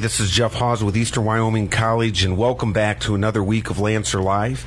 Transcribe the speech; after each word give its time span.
This 0.00 0.20
is 0.20 0.30
Jeff 0.30 0.54
Hawes 0.54 0.84
with 0.84 0.96
Eastern 0.96 1.24
Wyoming 1.24 1.66
College, 1.66 2.22
and 2.22 2.36
welcome 2.36 2.72
back 2.72 3.00
to 3.00 3.16
another 3.16 3.42
week 3.42 3.68
of 3.68 3.80
Lancer 3.80 4.20
Live. 4.20 4.64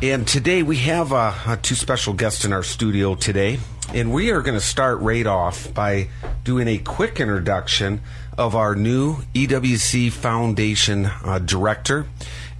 And 0.00 0.24
today 0.24 0.62
we 0.62 0.76
have 0.76 1.12
uh, 1.12 1.56
two 1.62 1.74
special 1.74 2.14
guests 2.14 2.44
in 2.44 2.52
our 2.52 2.62
studio 2.62 3.16
today, 3.16 3.58
and 3.92 4.12
we 4.12 4.30
are 4.30 4.42
going 4.42 4.54
to 4.54 4.64
start 4.64 5.00
right 5.00 5.26
off 5.26 5.74
by 5.74 6.10
doing 6.44 6.68
a 6.68 6.78
quick 6.78 7.18
introduction 7.18 8.00
of 8.38 8.54
our 8.54 8.76
new 8.76 9.16
EWC 9.34 10.12
Foundation 10.12 11.06
uh, 11.06 11.40
director. 11.40 12.06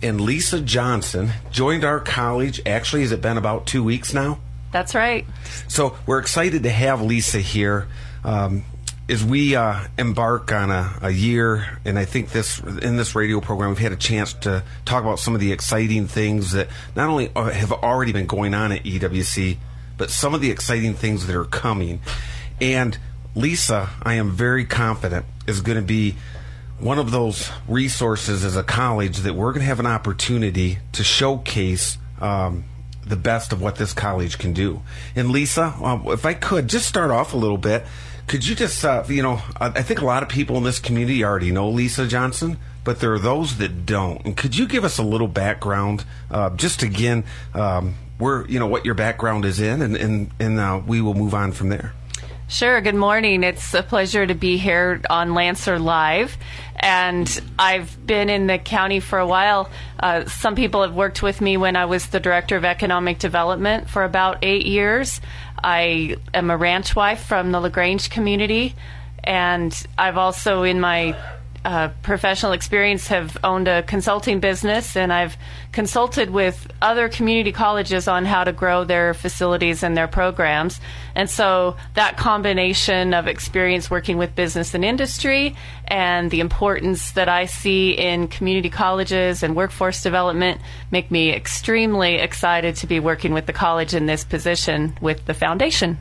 And 0.02 0.20
Lisa 0.20 0.60
Johnson 0.60 1.30
joined 1.52 1.84
our 1.84 2.00
college. 2.00 2.60
Actually, 2.66 3.02
has 3.02 3.12
it 3.12 3.22
been 3.22 3.38
about 3.38 3.64
two 3.64 3.84
weeks 3.84 4.12
now? 4.12 4.40
That's 4.72 4.92
right. 4.92 5.24
So 5.68 5.96
we're 6.04 6.18
excited 6.18 6.64
to 6.64 6.70
have 6.70 7.00
Lisa 7.00 7.38
here. 7.38 7.86
Um, 8.24 8.64
as 9.08 9.24
we 9.24 9.54
uh, 9.54 9.86
embark 9.98 10.52
on 10.52 10.70
a, 10.70 10.98
a, 11.02 11.10
year, 11.10 11.78
and 11.84 11.98
I 11.98 12.04
think 12.04 12.30
this 12.30 12.58
in 12.58 12.96
this 12.96 13.14
radio 13.14 13.40
program, 13.40 13.70
we've 13.70 13.78
had 13.78 13.92
a 13.92 13.96
chance 13.96 14.32
to 14.34 14.64
talk 14.84 15.04
about 15.04 15.20
some 15.20 15.34
of 15.34 15.40
the 15.40 15.52
exciting 15.52 16.08
things 16.08 16.52
that 16.52 16.68
not 16.96 17.08
only 17.08 17.30
uh, 17.36 17.50
have 17.50 17.70
already 17.70 18.12
been 18.12 18.26
going 18.26 18.52
on 18.52 18.72
at 18.72 18.82
EWC, 18.82 19.58
but 19.96 20.10
some 20.10 20.34
of 20.34 20.40
the 20.40 20.50
exciting 20.50 20.94
things 20.94 21.26
that 21.26 21.36
are 21.36 21.44
coming. 21.44 22.00
And 22.60 22.98
Lisa, 23.36 23.90
I 24.02 24.14
am 24.14 24.32
very 24.32 24.64
confident, 24.64 25.24
is 25.46 25.60
going 25.60 25.78
to 25.78 25.84
be 25.84 26.16
one 26.80 26.98
of 26.98 27.10
those 27.12 27.50
resources 27.68 28.44
as 28.44 28.56
a 28.56 28.64
college 28.64 29.18
that 29.18 29.34
we're 29.34 29.52
going 29.52 29.62
to 29.62 29.66
have 29.66 29.80
an 29.80 29.86
opportunity 29.86 30.78
to 30.92 31.04
showcase. 31.04 31.98
Um, 32.20 32.64
the 33.04 33.14
best 33.14 33.52
of 33.52 33.62
what 33.62 33.76
this 33.76 33.92
college 33.92 34.36
can 34.36 34.52
do. 34.52 34.82
And 35.14 35.30
Lisa, 35.30 35.74
uh, 35.80 36.00
if 36.06 36.26
I 36.26 36.34
could 36.34 36.66
just 36.66 36.88
start 36.88 37.12
off 37.12 37.34
a 37.34 37.36
little 37.36 37.56
bit, 37.56 37.84
could 38.26 38.46
you 38.46 38.54
just, 38.54 38.84
uh, 38.84 39.04
you 39.08 39.22
know, 39.22 39.40
I 39.60 39.82
think 39.82 40.00
a 40.00 40.04
lot 40.04 40.22
of 40.22 40.28
people 40.28 40.56
in 40.56 40.64
this 40.64 40.78
community 40.78 41.24
already 41.24 41.52
know 41.52 41.68
Lisa 41.68 42.06
Johnson, 42.06 42.58
but 42.82 43.00
there 43.00 43.12
are 43.12 43.18
those 43.18 43.58
that 43.58 43.86
don't. 43.86 44.24
And 44.24 44.36
could 44.36 44.56
you 44.56 44.66
give 44.66 44.84
us 44.84 44.98
a 44.98 45.02
little 45.02 45.28
background, 45.28 46.04
uh, 46.30 46.50
just 46.50 46.82
again, 46.82 47.24
um, 47.54 47.94
where 48.18 48.46
you 48.48 48.58
know 48.58 48.66
what 48.66 48.84
your 48.84 48.94
background 48.94 49.44
is 49.44 49.60
in, 49.60 49.82
and 49.82 49.96
and 49.96 50.30
and 50.40 50.58
uh, 50.58 50.80
we 50.86 51.00
will 51.00 51.14
move 51.14 51.34
on 51.34 51.52
from 51.52 51.68
there. 51.68 51.92
Sure. 52.48 52.80
Good 52.80 52.94
morning. 52.94 53.42
It's 53.42 53.74
a 53.74 53.82
pleasure 53.82 54.24
to 54.24 54.34
be 54.34 54.56
here 54.56 55.00
on 55.10 55.34
Lancer 55.34 55.80
Live. 55.80 56.36
And 56.76 57.42
I've 57.58 58.06
been 58.06 58.30
in 58.30 58.46
the 58.46 58.56
county 58.56 59.00
for 59.00 59.18
a 59.18 59.26
while. 59.26 59.68
Uh, 59.98 60.26
some 60.26 60.54
people 60.54 60.82
have 60.82 60.94
worked 60.94 61.24
with 61.24 61.40
me 61.40 61.56
when 61.56 61.74
I 61.74 61.86
was 61.86 62.06
the 62.06 62.20
Director 62.20 62.54
of 62.56 62.64
Economic 62.64 63.18
Development 63.18 63.90
for 63.90 64.04
about 64.04 64.38
eight 64.44 64.64
years. 64.64 65.20
I 65.62 66.16
am 66.34 66.50
a 66.50 66.56
ranch 66.56 66.94
wife 66.94 67.24
from 67.24 67.52
the 67.52 67.60
LaGrange 67.60 68.10
community. 68.10 68.74
And 69.24 69.74
I've 69.98 70.16
also, 70.16 70.62
in 70.62 70.80
my 70.80 71.16
uh, 71.66 71.88
professional 72.02 72.52
experience, 72.52 73.08
have 73.08 73.36
owned 73.42 73.66
a 73.66 73.82
consulting 73.82 74.38
business, 74.38 74.96
and 74.96 75.12
I've 75.12 75.36
consulted 75.72 76.30
with 76.30 76.68
other 76.80 77.08
community 77.08 77.50
colleges 77.50 78.06
on 78.06 78.24
how 78.24 78.44
to 78.44 78.52
grow 78.52 78.84
their 78.84 79.14
facilities 79.14 79.82
and 79.82 79.96
their 79.96 80.06
programs. 80.06 80.80
And 81.16 81.28
so 81.28 81.76
that 81.94 82.16
combination 82.18 83.12
of 83.14 83.26
experience 83.26 83.90
working 83.90 84.16
with 84.16 84.36
business 84.36 84.74
and 84.74 84.84
industry 84.84 85.56
and 85.88 86.30
the 86.30 86.38
importance 86.38 87.10
that 87.12 87.28
I 87.28 87.46
see 87.46 87.90
in 87.90 88.28
community 88.28 88.70
colleges 88.70 89.42
and 89.42 89.56
workforce 89.56 90.04
development 90.04 90.60
make 90.92 91.10
me 91.10 91.32
extremely 91.32 92.14
excited 92.14 92.76
to 92.76 92.86
be 92.86 93.00
working 93.00 93.34
with 93.34 93.46
the 93.46 93.52
college 93.52 93.92
in 93.92 94.06
this 94.06 94.22
position 94.22 94.96
with 95.00 95.24
the 95.26 95.34
foundation. 95.34 95.98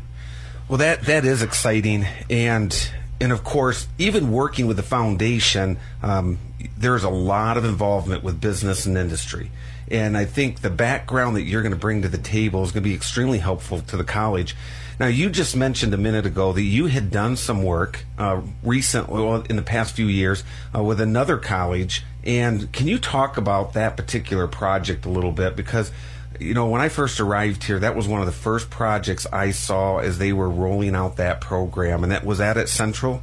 Well, 0.69 0.77
that 0.77 1.05
that 1.05 1.25
is 1.25 1.41
exciting, 1.41 2.05
and 2.29 2.71
and 3.19 3.31
of 3.31 3.43
course, 3.43 3.87
even 3.97 4.31
working 4.31 4.67
with 4.67 4.77
the 4.77 4.83
foundation, 4.83 5.77
um, 6.03 6.37
there's 6.77 7.03
a 7.03 7.09
lot 7.09 7.57
of 7.57 7.65
involvement 7.65 8.23
with 8.23 8.41
business 8.41 8.85
and 8.85 8.97
industry. 8.97 9.51
And 9.89 10.17
I 10.17 10.25
think 10.25 10.61
the 10.61 10.69
background 10.69 11.35
that 11.35 11.43
you're 11.43 11.61
going 11.61 11.73
to 11.73 11.79
bring 11.79 12.01
to 12.01 12.09
the 12.09 12.17
table 12.17 12.63
is 12.63 12.71
going 12.71 12.83
to 12.83 12.89
be 12.89 12.95
extremely 12.95 13.37
helpful 13.37 13.81
to 13.81 13.97
the 13.97 14.03
college. 14.03 14.55
Now, 14.99 15.07
you 15.07 15.29
just 15.29 15.55
mentioned 15.55 15.93
a 15.93 15.97
minute 15.97 16.25
ago 16.25 16.53
that 16.53 16.61
you 16.61 16.87
had 16.87 17.11
done 17.11 17.35
some 17.35 17.63
work 17.63 18.05
uh, 18.17 18.41
recently, 18.63 19.21
well, 19.21 19.41
in 19.41 19.57
the 19.57 19.61
past 19.61 19.95
few 19.95 20.07
years, 20.07 20.43
uh, 20.73 20.81
with 20.81 21.01
another 21.01 21.37
college. 21.37 22.03
And 22.23 22.71
can 22.71 22.87
you 22.87 22.97
talk 22.97 23.37
about 23.37 23.73
that 23.73 23.97
particular 23.97 24.47
project 24.47 25.05
a 25.05 25.09
little 25.09 25.33
bit? 25.33 25.55
Because 25.55 25.91
you 26.39 26.53
know, 26.53 26.67
when 26.67 26.81
I 26.81 26.89
first 26.89 27.19
arrived 27.19 27.63
here, 27.63 27.79
that 27.79 27.95
was 27.95 28.07
one 28.07 28.19
of 28.19 28.25
the 28.25 28.31
first 28.31 28.69
projects 28.69 29.25
I 29.31 29.51
saw 29.51 29.97
as 29.97 30.17
they 30.17 30.33
were 30.33 30.49
rolling 30.49 30.95
out 30.95 31.17
that 31.17 31.41
program, 31.41 32.03
and 32.03 32.11
that 32.11 32.25
was 32.25 32.39
that 32.39 32.57
at 32.57 32.69
Central. 32.69 33.21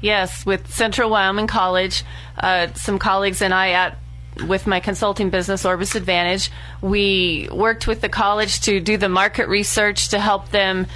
Yes, 0.00 0.46
with 0.46 0.72
Central 0.72 1.10
Wyoming 1.10 1.46
College, 1.46 2.04
uh, 2.38 2.68
some 2.74 2.98
colleagues 2.98 3.42
and 3.42 3.52
I 3.52 3.70
at 3.70 3.98
with 4.46 4.66
my 4.66 4.80
consulting 4.80 5.28
business, 5.28 5.64
Orbis 5.64 5.94
Advantage, 5.94 6.50
we 6.80 7.48
worked 7.52 7.86
with 7.86 8.00
the 8.00 8.08
college 8.08 8.60
to 8.62 8.80
do 8.80 8.96
the 8.96 9.08
market 9.08 9.48
research 9.48 10.08
to 10.10 10.18
help 10.18 10.50
them 10.50 10.86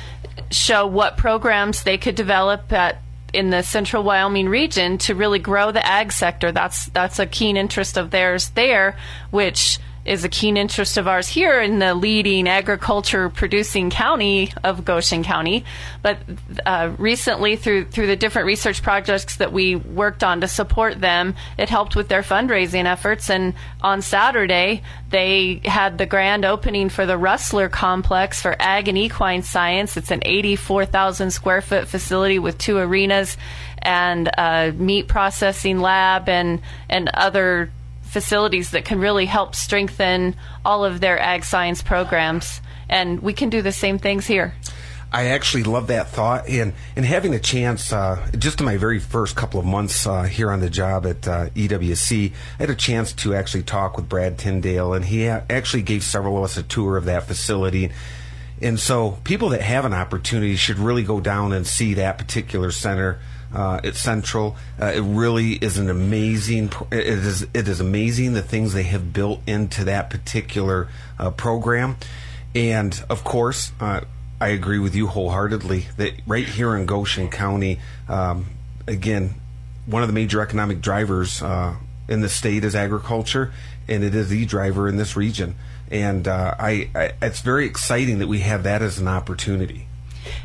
show 0.51 0.87
what 0.87 1.17
programs 1.17 1.83
they 1.83 1.99
could 1.99 2.15
develop 2.15 2.73
at 2.73 3.03
in 3.33 3.51
the 3.51 3.63
central 3.63 4.05
Wyoming 4.05 4.49
region 4.49 4.97
to 4.99 5.15
really 5.15 5.41
grow 5.41 5.73
the 5.73 5.85
ag 5.85 6.13
sector. 6.13 6.53
That's 6.53 6.87
that's 6.87 7.19
a 7.19 7.27
keen 7.27 7.57
interest 7.57 7.99
of 7.99 8.11
theirs 8.11 8.51
there, 8.51 8.97
which 9.31 9.79
is 10.05 10.25
a 10.25 10.29
keen 10.29 10.57
interest 10.57 10.97
of 10.97 11.09
ours 11.09 11.29
here 11.29 11.61
in 11.61 11.79
the 11.79 11.95
leading 11.95 12.49
agriculture 12.49 13.31
producing 13.31 13.91
county 13.91 14.53
of 14.63 14.85
Goshen 14.85 15.23
County. 15.23 15.65
But 16.03 16.19
uh, 16.67 16.93
recently, 16.99 17.57
through 17.57 17.87
through 17.87 18.07
the 18.09 18.17
different 18.17 18.47
research 18.47 18.83
projects 18.83 19.37
that 19.37 19.53
we 19.53 19.77
worked 19.77 20.23
on 20.23 20.41
to 20.43 20.49
support 20.49 21.01
them, 21.01 21.35
it 21.57 21.71
helped 21.71 21.97
with 21.97 22.09
their 22.09 22.23
fundraising 22.23 22.85
efforts. 22.85 23.31
And 23.31 23.55
on 23.81 24.03
Saturday, 24.03 24.83
they 25.11 25.61
had 25.65 25.97
the 25.99 26.07
grand 26.07 26.45
opening 26.45 26.89
for 26.89 27.07
the 27.07 27.17
Rustler 27.17 27.69
Complex 27.69 28.43
for 28.43 28.57
Ag 28.59 28.89
and 28.89 28.99
Equine 28.99 29.43
Science. 29.43 29.97
It's 29.97 30.11
an 30.11 30.21
84,000 30.23 31.31
square 31.31 31.63
foot 31.63 31.89
facility 31.89 32.39
with 32.39 32.59
two 32.59 32.77
arenas 32.77 33.37
and 33.79 34.29
a 34.39 34.73
meat 34.73 35.09
processing 35.09 35.79
lab 35.81 36.29
and 36.29 36.61
and 36.89 37.09
other 37.15 37.71
facilities 38.15 38.71
that 38.71 38.87
can 38.87 38.99
really 38.99 39.27
help 39.27 39.55
strengthen 39.55 40.37
all 40.65 40.85
of 40.85 41.01
their 41.01 41.19
ag 41.19 41.45
science 41.45 41.83
programs. 41.83 42.63
And 42.89 43.21
we 43.21 43.35
can 43.35 43.51
do 43.51 43.61
the 43.61 43.73
same 43.73 43.99
things 43.99 44.25
here. 44.27 44.55
I 45.13 45.27
actually 45.27 45.63
love 45.63 45.89
that 45.89 46.09
thought, 46.09 46.49
and 46.49 46.73
and 46.97 47.05
having 47.05 47.35
a 47.35 47.39
chance, 47.39 47.93
uh, 47.93 48.27
just 48.37 48.59
in 48.59 48.67
my 48.67 48.77
very 48.79 48.99
first 48.99 49.37
couple 49.37 49.61
of 49.61 49.67
months 49.67 50.09
uh, 50.09 50.25
here 50.25 50.51
on 50.51 50.59
the 50.59 50.69
job 50.69 51.07
at 51.07 51.29
uh, 51.29 51.51
EWC, 51.51 52.33
I 52.33 52.63
had 52.63 52.71
a 52.71 52.75
chance 52.75 53.13
to 53.13 53.33
actually 53.33 53.63
talk 53.63 53.97
with 53.97 54.09
Brad 54.09 54.39
Tyndall, 54.39 54.93
and 54.93 55.05
he 55.05 55.29
actually 55.29 55.83
gave 55.83 56.03
several 56.03 56.39
of 56.39 56.43
us 56.43 56.57
a 56.57 56.65
tour 56.65 56.97
of 56.97 57.05
that 57.05 57.29
facility. 57.29 57.93
And 58.61 58.81
so, 58.81 59.19
people 59.23 59.51
that 59.51 59.61
have 59.61 59.85
an 59.85 59.93
opportunity 59.93 60.57
should 60.57 60.81
really 60.81 61.05
go 61.05 61.21
down 61.21 61.53
and 61.53 61.65
see 61.65 61.95
that 61.95 62.19
particular 62.19 62.73
center 62.73 63.21
uh, 63.55 63.81
at 63.85 63.95
Central. 63.95 64.57
Uh, 64.81 64.87
it 64.87 65.01
really 65.01 65.53
is 65.53 65.79
an 65.79 65.89
amazing. 65.89 66.73
It 66.91 67.07
is 67.07 67.47
it 67.55 67.69
is 67.69 67.81
amazing 67.81 68.35
the 68.35 68.43
things 68.43 68.73
they 68.73 68.83
have 68.85 69.13
built 69.13 69.41
into 69.47 69.85
that 69.85 70.11
particular 70.11 70.89
uh, 71.19 71.31
program, 71.31 71.97
and 72.55 73.03
of 73.09 73.25
course, 73.25 73.73
uh, 73.81 74.01
I 74.41 74.49
agree 74.49 74.79
with 74.79 74.95
you 74.95 75.07
wholeheartedly 75.07 75.87
that 75.97 76.15
right 76.27 76.47
here 76.47 76.77
in 76.77 76.87
Goshen 76.87 77.31
County, 77.31 77.79
um, 78.09 78.47
again, 78.87 79.35
one 79.87 80.03
of 80.03 80.09
the 80.09 80.15
major 80.15 80.41
economic 80.41 80.81
drivers 80.81 81.41
uh, 81.41 81.77
in 82.09 82.21
the 82.21 82.29
state 82.29 82.65
is 82.65 82.75
agriculture, 82.75 83.53
and 83.89 84.03
it 84.03 84.15
is 84.15 84.29
the 84.29 84.45
driver 84.45 84.89
in 84.89 84.97
this 84.97 85.17
region. 85.17 85.55
And 85.91 86.27
uh, 86.27 86.55
I, 86.59 86.91
I, 86.95 87.13
it's 87.23 87.41
very 87.41 87.67
exciting 87.67 88.19
that 88.19 88.27
we 88.27 88.41
have 88.41 88.65
that 88.65 88.83
as 88.83 88.99
an 88.99 89.09
opportunity. 89.09 89.87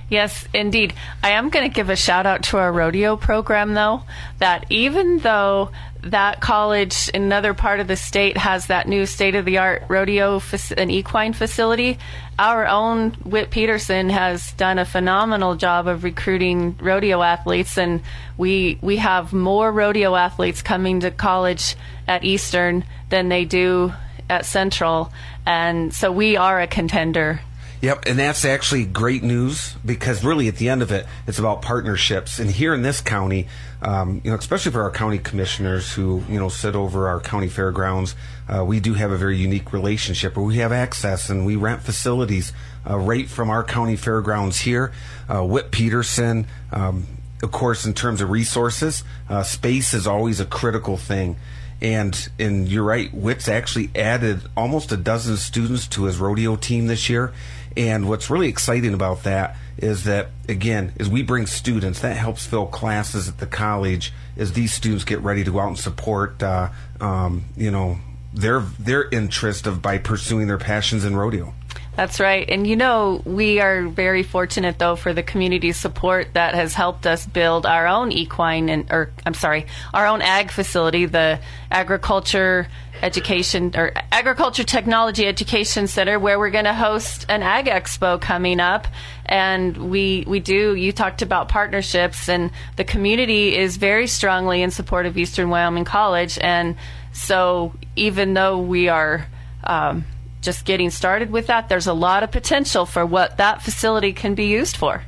Yes, 0.09 0.47
indeed. 0.53 0.93
I 1.23 1.31
am 1.31 1.49
going 1.49 1.69
to 1.69 1.73
give 1.73 1.89
a 1.89 1.95
shout 1.95 2.25
out 2.25 2.43
to 2.45 2.57
our 2.57 2.71
rodeo 2.71 3.15
program, 3.15 3.73
though, 3.73 4.03
that 4.39 4.65
even 4.69 5.19
though 5.19 5.71
that 6.03 6.39
college 6.39 7.09
in 7.09 7.23
another 7.23 7.53
part 7.53 7.79
of 7.79 7.87
the 7.87 7.95
state 7.95 8.37
has 8.37 8.67
that 8.67 8.87
new 8.87 9.05
state 9.05 9.35
of 9.35 9.45
the 9.45 9.57
art 9.57 9.83
rodeo 9.89 10.41
and 10.77 10.89
equine 10.89 11.33
facility, 11.33 11.97
our 12.37 12.65
own 12.67 13.11
Whit 13.25 13.51
Peterson 13.51 14.09
has 14.09 14.53
done 14.53 14.79
a 14.79 14.85
phenomenal 14.85 15.55
job 15.55 15.87
of 15.87 16.03
recruiting 16.03 16.77
rodeo 16.79 17.21
athletes, 17.21 17.77
and 17.77 18.01
we 18.37 18.79
we 18.81 18.97
have 18.97 19.33
more 19.33 19.71
rodeo 19.71 20.15
athletes 20.15 20.61
coming 20.61 21.01
to 21.01 21.11
college 21.11 21.75
at 22.07 22.23
Eastern 22.23 22.85
than 23.09 23.27
they 23.27 23.43
do 23.43 23.93
at 24.29 24.45
Central, 24.45 25.11
and 25.45 25.93
so 25.93 26.11
we 26.11 26.37
are 26.37 26.61
a 26.61 26.67
contender 26.67 27.41
Yep, 27.81 28.07
and 28.07 28.19
that's 28.19 28.43
actually 28.43 28.83
great 28.83 29.23
news 29.23 29.75
because 29.85 30.21
really 30.21 30.49
at 30.49 30.57
the 30.57 30.67
end 30.67 30.81
of 30.81 30.91
it, 30.91 31.05
it's 31.27 31.39
about 31.39 31.61
partnerships. 31.61 32.37
And 32.37 32.51
here 32.51 32.73
in 32.73 32.81
this 32.81 32.99
county, 32.99 33.47
um, 33.81 34.19
you 34.25 34.31
know, 34.31 34.37
especially 34.37 34.73
for 34.73 34.81
our 34.81 34.91
county 34.91 35.17
commissioners 35.17 35.93
who 35.93 36.21
you 36.27 36.37
know 36.37 36.49
sit 36.49 36.75
over 36.75 37.07
our 37.07 37.21
county 37.21 37.47
fairgrounds, 37.47 38.15
uh, 38.49 38.65
we 38.65 38.81
do 38.81 38.95
have 38.95 39.11
a 39.11 39.17
very 39.17 39.37
unique 39.37 39.71
relationship 39.71 40.35
where 40.35 40.45
we 40.45 40.57
have 40.57 40.73
access 40.73 41.29
and 41.29 41.45
we 41.45 41.55
rent 41.55 41.81
facilities 41.81 42.51
uh, 42.89 42.97
right 42.97 43.29
from 43.29 43.49
our 43.49 43.63
county 43.63 43.95
fairgrounds 43.95 44.59
here. 44.59 44.91
Uh, 45.29 45.45
Whit 45.45 45.71
Peterson. 45.71 46.47
Um, 46.73 47.07
of 47.41 47.51
course, 47.51 47.85
in 47.85 47.93
terms 47.93 48.19
of 48.19 48.29
resources, 48.29 49.05
uh, 49.29 49.43
space 49.43 49.93
is 49.93 50.05
always 50.05 50.41
a 50.41 50.45
critical 50.45 50.97
thing. 50.97 51.37
And 51.81 52.29
and 52.37 52.67
you're 52.67 52.83
right, 52.83 53.13
Whit's 53.13 53.47
actually 53.47 53.89
added 53.95 54.41
almost 54.57 54.91
a 54.91 54.97
dozen 54.97 55.37
students 55.37 55.87
to 55.89 56.03
his 56.03 56.17
rodeo 56.17 56.57
team 56.57 56.87
this 56.87 57.07
year. 57.07 57.31
And 57.77 58.09
what's 58.09 58.29
really 58.29 58.49
exciting 58.49 58.93
about 58.93 59.23
that 59.23 59.55
is 59.77 60.03
that 60.03 60.29
again, 60.47 60.93
as 60.99 61.09
we 61.09 61.23
bring 61.23 61.45
students, 61.45 62.01
that 62.01 62.17
helps 62.17 62.45
fill 62.45 62.67
classes 62.67 63.29
at 63.29 63.37
the 63.37 63.45
college 63.45 64.13
as 64.37 64.53
these 64.53 64.73
students 64.73 65.03
get 65.03 65.21
ready 65.21 65.43
to 65.43 65.51
go 65.51 65.59
out 65.59 65.67
and 65.67 65.79
support, 65.79 66.41
uh, 66.43 66.69
um, 66.99 67.45
you 67.55 67.71
know, 67.71 67.97
their 68.33 68.61
their 68.77 69.09
interest 69.09 69.67
of 69.67 69.81
by 69.81 69.97
pursuing 69.97 70.47
their 70.47 70.57
passions 70.57 71.05
in 71.05 71.15
rodeo. 71.15 71.53
That's 71.95 72.21
right. 72.21 72.49
And 72.49 72.65
you 72.65 72.77
know, 72.77 73.21
we 73.25 73.59
are 73.59 73.87
very 73.87 74.23
fortunate 74.23 74.79
though 74.79 74.95
for 74.95 75.13
the 75.13 75.23
community 75.23 75.73
support 75.73 76.33
that 76.33 76.55
has 76.55 76.73
helped 76.73 77.05
us 77.05 77.25
build 77.25 77.65
our 77.65 77.87
own 77.87 78.11
equine 78.11 78.69
and 78.69 78.89
or 78.89 79.11
I'm 79.25 79.33
sorry, 79.33 79.65
our 79.93 80.07
own 80.07 80.21
ag 80.21 80.51
facility, 80.51 81.05
the 81.07 81.41
agriculture 81.69 82.67
education 83.01 83.71
or 83.75 83.91
agriculture 84.11 84.63
technology 84.63 85.25
education 85.25 85.87
center 85.87 86.19
where 86.19 86.37
we're 86.39 86.49
going 86.49 86.65
to 86.65 86.73
host 86.73 87.25
an 87.29 87.41
ag 87.43 87.65
expo 87.65 88.19
coming 88.19 88.59
up 88.59 88.87
and 89.25 89.77
we 89.89 90.23
we 90.27 90.39
do 90.39 90.75
you 90.75 90.91
talked 90.91 91.21
about 91.21 91.49
partnerships 91.49 92.27
and 92.29 92.51
the 92.75 92.83
community 92.83 93.55
is 93.55 93.77
very 93.77 94.07
strongly 94.07 94.61
in 94.61 94.71
support 94.71 95.05
of 95.05 95.17
Eastern 95.17 95.49
Wyoming 95.49 95.85
College 95.85 96.37
and 96.41 96.75
so 97.11 97.73
even 97.95 98.33
though 98.33 98.59
we 98.59 98.87
are 98.89 99.27
um, 99.63 100.05
just 100.41 100.65
getting 100.65 100.89
started 100.89 101.31
with 101.31 101.47
that, 101.47 101.69
there's 101.69 101.87
a 101.87 101.93
lot 101.93 102.23
of 102.23 102.31
potential 102.31 102.85
for 102.85 103.05
what 103.05 103.37
that 103.37 103.61
facility 103.61 104.13
can 104.13 104.35
be 104.35 104.45
used 104.45 104.77
for. 104.77 105.03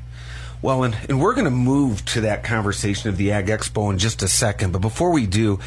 Well, 0.62 0.84
and, 0.84 0.96
and 1.10 1.20
we're 1.20 1.34
going 1.34 1.46
to 1.46 1.52
move 1.52 2.06
to 2.06 2.22
that 2.22 2.44
conversation 2.44 3.10
of 3.10 3.18
the 3.18 3.32
Ag 3.32 3.48
Expo 3.48 3.92
in 3.92 3.98
just 3.98 4.22
a 4.22 4.28
second. 4.28 4.72
But 4.72 4.80
before 4.80 5.12
we 5.12 5.26
do, 5.26 5.60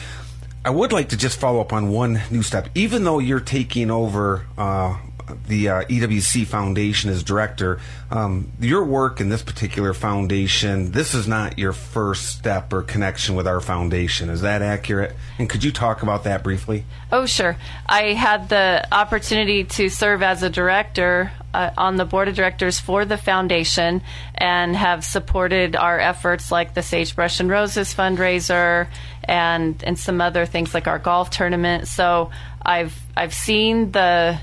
I 0.66 0.70
would 0.70 0.92
like 0.92 1.10
to 1.10 1.16
just 1.18 1.38
follow 1.38 1.60
up 1.60 1.74
on 1.74 1.90
one 1.90 2.22
new 2.30 2.42
step. 2.42 2.70
Even 2.74 3.04
though 3.04 3.18
you're 3.18 3.38
taking 3.38 3.90
over 3.90 4.46
uh, 4.56 4.98
the 5.46 5.68
uh, 5.68 5.84
EWC 5.84 6.46
Foundation 6.46 7.10
as 7.10 7.22
director, 7.22 7.80
um, 8.10 8.52
your 8.60 8.84
work 8.84 9.20
in 9.20 9.28
this 9.28 9.42
particular 9.42 9.94
foundation, 9.94 10.92
this 10.92 11.14
is 11.14 11.26
not 11.26 11.58
your 11.58 11.72
first 11.72 12.26
step 12.26 12.72
or 12.72 12.82
connection 12.82 13.34
with 13.34 13.46
our 13.46 13.60
foundation. 13.60 14.28
Is 14.28 14.42
that 14.42 14.62
accurate? 14.62 15.14
And 15.38 15.48
could 15.48 15.64
you 15.64 15.72
talk 15.72 16.02
about 16.02 16.24
that 16.24 16.42
briefly? 16.42 16.84
Oh, 17.10 17.26
sure. 17.26 17.56
I 17.86 18.12
had 18.12 18.48
the 18.48 18.86
opportunity 18.92 19.64
to 19.64 19.88
serve 19.88 20.22
as 20.22 20.42
a 20.42 20.50
director 20.50 21.32
uh, 21.52 21.70
on 21.78 21.96
the 21.96 22.04
board 22.04 22.28
of 22.28 22.34
directors 22.34 22.80
for 22.80 23.04
the 23.04 23.16
foundation 23.16 24.02
and 24.34 24.74
have 24.76 25.04
supported 25.04 25.76
our 25.76 25.98
efforts 26.00 26.50
like 26.50 26.74
the 26.74 26.82
Sagebrush 26.82 27.40
and 27.40 27.48
Roses 27.48 27.94
fundraiser 27.94 28.88
and 29.22 29.82
and 29.84 29.98
some 29.98 30.20
other 30.20 30.44
things 30.44 30.74
like 30.74 30.86
our 30.86 30.98
golf 30.98 31.30
tournament. 31.30 31.88
So 31.88 32.30
I've 32.60 32.98
I've 33.16 33.32
seen 33.32 33.92
the 33.92 34.38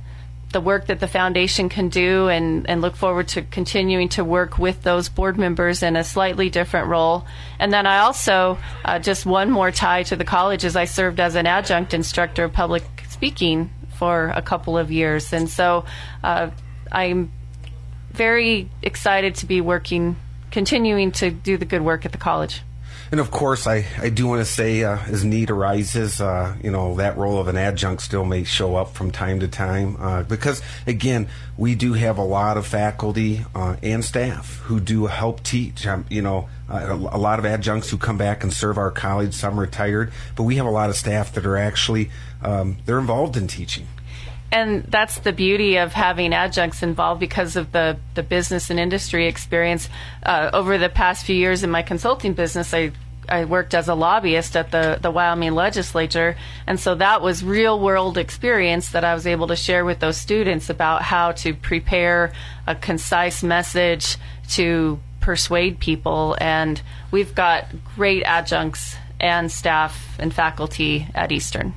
the 0.52 0.62
work 0.62 0.88
that 0.88 1.00
the 1.00 1.08
foundation 1.08 1.70
can 1.70 1.90
do 1.90 2.28
and, 2.28 2.70
and 2.70 2.82
look 2.82 2.96
forward 2.96 3.28
to 3.30 3.42
continuing 3.42 4.10
to 4.10 4.24
work 4.24 4.58
with 4.58 4.84
those 4.84 5.10
board 5.10 5.38
members 5.38 5.84
in 5.84 5.96
a 5.96 6.04
slightly 6.04 6.50
different 6.50 6.88
role. 6.88 7.26
And 7.60 7.72
then 7.72 7.86
I 7.86 8.00
also, 8.00 8.58
uh, 8.86 9.00
just 9.00 9.26
one 9.26 9.52
more 9.52 9.72
tie 9.72 10.04
to 10.04 10.16
the 10.16 10.26
college, 10.26 10.64
is 10.64 10.76
I 10.76 10.86
served 10.86 11.20
as 11.20 11.36
an 11.36 11.48
adjunct 11.48 11.94
instructor 11.94 12.46
of 12.46 12.54
public 12.54 12.84
speaking 13.10 13.70
for 13.98 14.30
a 14.36 14.42
couple 14.42 14.78
of 14.78 14.92
years. 14.92 15.34
And 15.34 15.50
so 15.50 15.86
uh, 16.24 16.50
I'm 16.92 17.32
very 18.12 18.70
excited 18.82 19.36
to 19.36 19.46
be 19.46 19.62
working, 19.62 20.16
continuing 20.50 21.12
to 21.14 21.32
do 21.32 21.58
the 21.58 21.66
good 21.66 21.82
work 21.82 22.06
at 22.06 22.12
the 22.12 22.18
college. 22.18 22.62
And 23.12 23.20
of 23.20 23.30
course, 23.30 23.68
I, 23.68 23.86
I 24.00 24.08
do 24.08 24.26
want 24.26 24.40
to 24.40 24.46
say, 24.46 24.86
uh, 24.86 24.98
as 25.08 25.26
need 25.26 25.50
arises, 25.50 26.22
uh, 26.22 26.56
you 26.64 26.72
know, 26.72 26.96
that 26.96 27.18
role 27.18 27.40
of 27.40 27.50
an 27.50 27.58
adjunct 27.58 28.02
still 28.02 28.24
may 28.24 28.46
show 28.46 28.78
up 28.78 28.94
from 28.94 29.12
time 29.12 29.42
to 29.42 29.50
time 29.50 29.98
uh, 30.00 30.24
because, 30.24 30.62
again, 30.88 31.28
we 31.58 31.76
do 31.76 31.92
have 31.92 32.18
a 32.18 32.24
lot 32.24 32.56
of 32.56 32.66
faculty 32.66 33.44
uh, 33.54 33.76
and 33.84 34.06
staff 34.06 34.60
who 34.64 34.80
do 34.80 35.08
help 35.08 35.44
teach. 35.44 35.86
Um, 35.86 36.06
you 36.10 36.22
know, 36.22 36.48
a, 36.70 36.94
a 36.94 37.20
lot 37.20 37.38
of 37.38 37.44
adjuncts 37.44 37.90
who 37.90 37.98
come 37.98 38.18
back 38.18 38.44
and 38.44 38.54
serve 38.54 38.78
our 38.78 38.92
college. 38.92 39.34
Some 39.34 39.60
retired, 39.60 40.14
but 40.38 40.44
we 40.44 40.56
have 40.56 40.66
a 40.66 40.72
lot 40.72 40.90
of 40.90 40.96
staff 40.96 41.34
that 41.34 41.46
are 41.46 41.58
actually 41.58 42.12
um, 42.42 42.78
they're 42.86 43.00
involved 43.00 43.36
in 43.36 43.48
teaching 43.48 43.88
and 44.52 44.84
that's 44.84 45.20
the 45.20 45.32
beauty 45.32 45.78
of 45.78 45.94
having 45.94 46.34
adjuncts 46.34 46.84
involved 46.84 47.20
because 47.20 47.56
of 47.56 47.72
the, 47.72 47.98
the 48.16 48.24
business 48.24 48.70
and 48.70 48.80
industry 48.80 49.28
experience. 49.28 49.88
Uh, 50.24 50.50
over 50.54 50.78
the 50.78 50.90
past 50.90 51.26
few 51.26 51.36
years 51.36 51.64
in 51.64 51.72
my 51.72 51.82
consulting 51.82 52.34
business, 52.34 52.74
I 52.74 52.92
I 53.30 53.46
worked 53.46 53.74
as 53.74 53.88
a 53.88 53.96
lobbyist 53.96 54.56
at 54.56 54.72
the, 54.72 55.00
the 55.02 55.12
Wyoming 55.12 55.54
legislature. 55.54 56.36
And 56.68 56.80
so 56.80 56.96
that 56.96 57.22
was 57.22 57.44
real 57.44 57.80
world 57.80 58.18
experience 58.18 58.90
that 58.90 59.04
I 59.04 59.14
was 59.14 59.28
able 59.28 59.48
to 59.48 59.56
share 59.56 59.86
with 59.86 60.00
those 60.00 60.18
students 60.18 60.70
about 60.70 61.02
how 61.02 61.32
to 61.34 61.54
prepare 61.54 62.34
a 62.68 62.76
concise 62.76 63.44
message 63.44 64.18
to 64.50 65.00
persuade 65.20 65.80
people. 65.80 66.36
And 66.42 66.82
we've 67.12 67.34
got 67.34 67.68
great 67.96 68.24
adjuncts 68.24 68.96
and 69.20 69.52
staff 69.52 70.18
and 70.20 70.34
faculty 70.34 71.08
at 71.14 71.32
Eastern. 71.32 71.74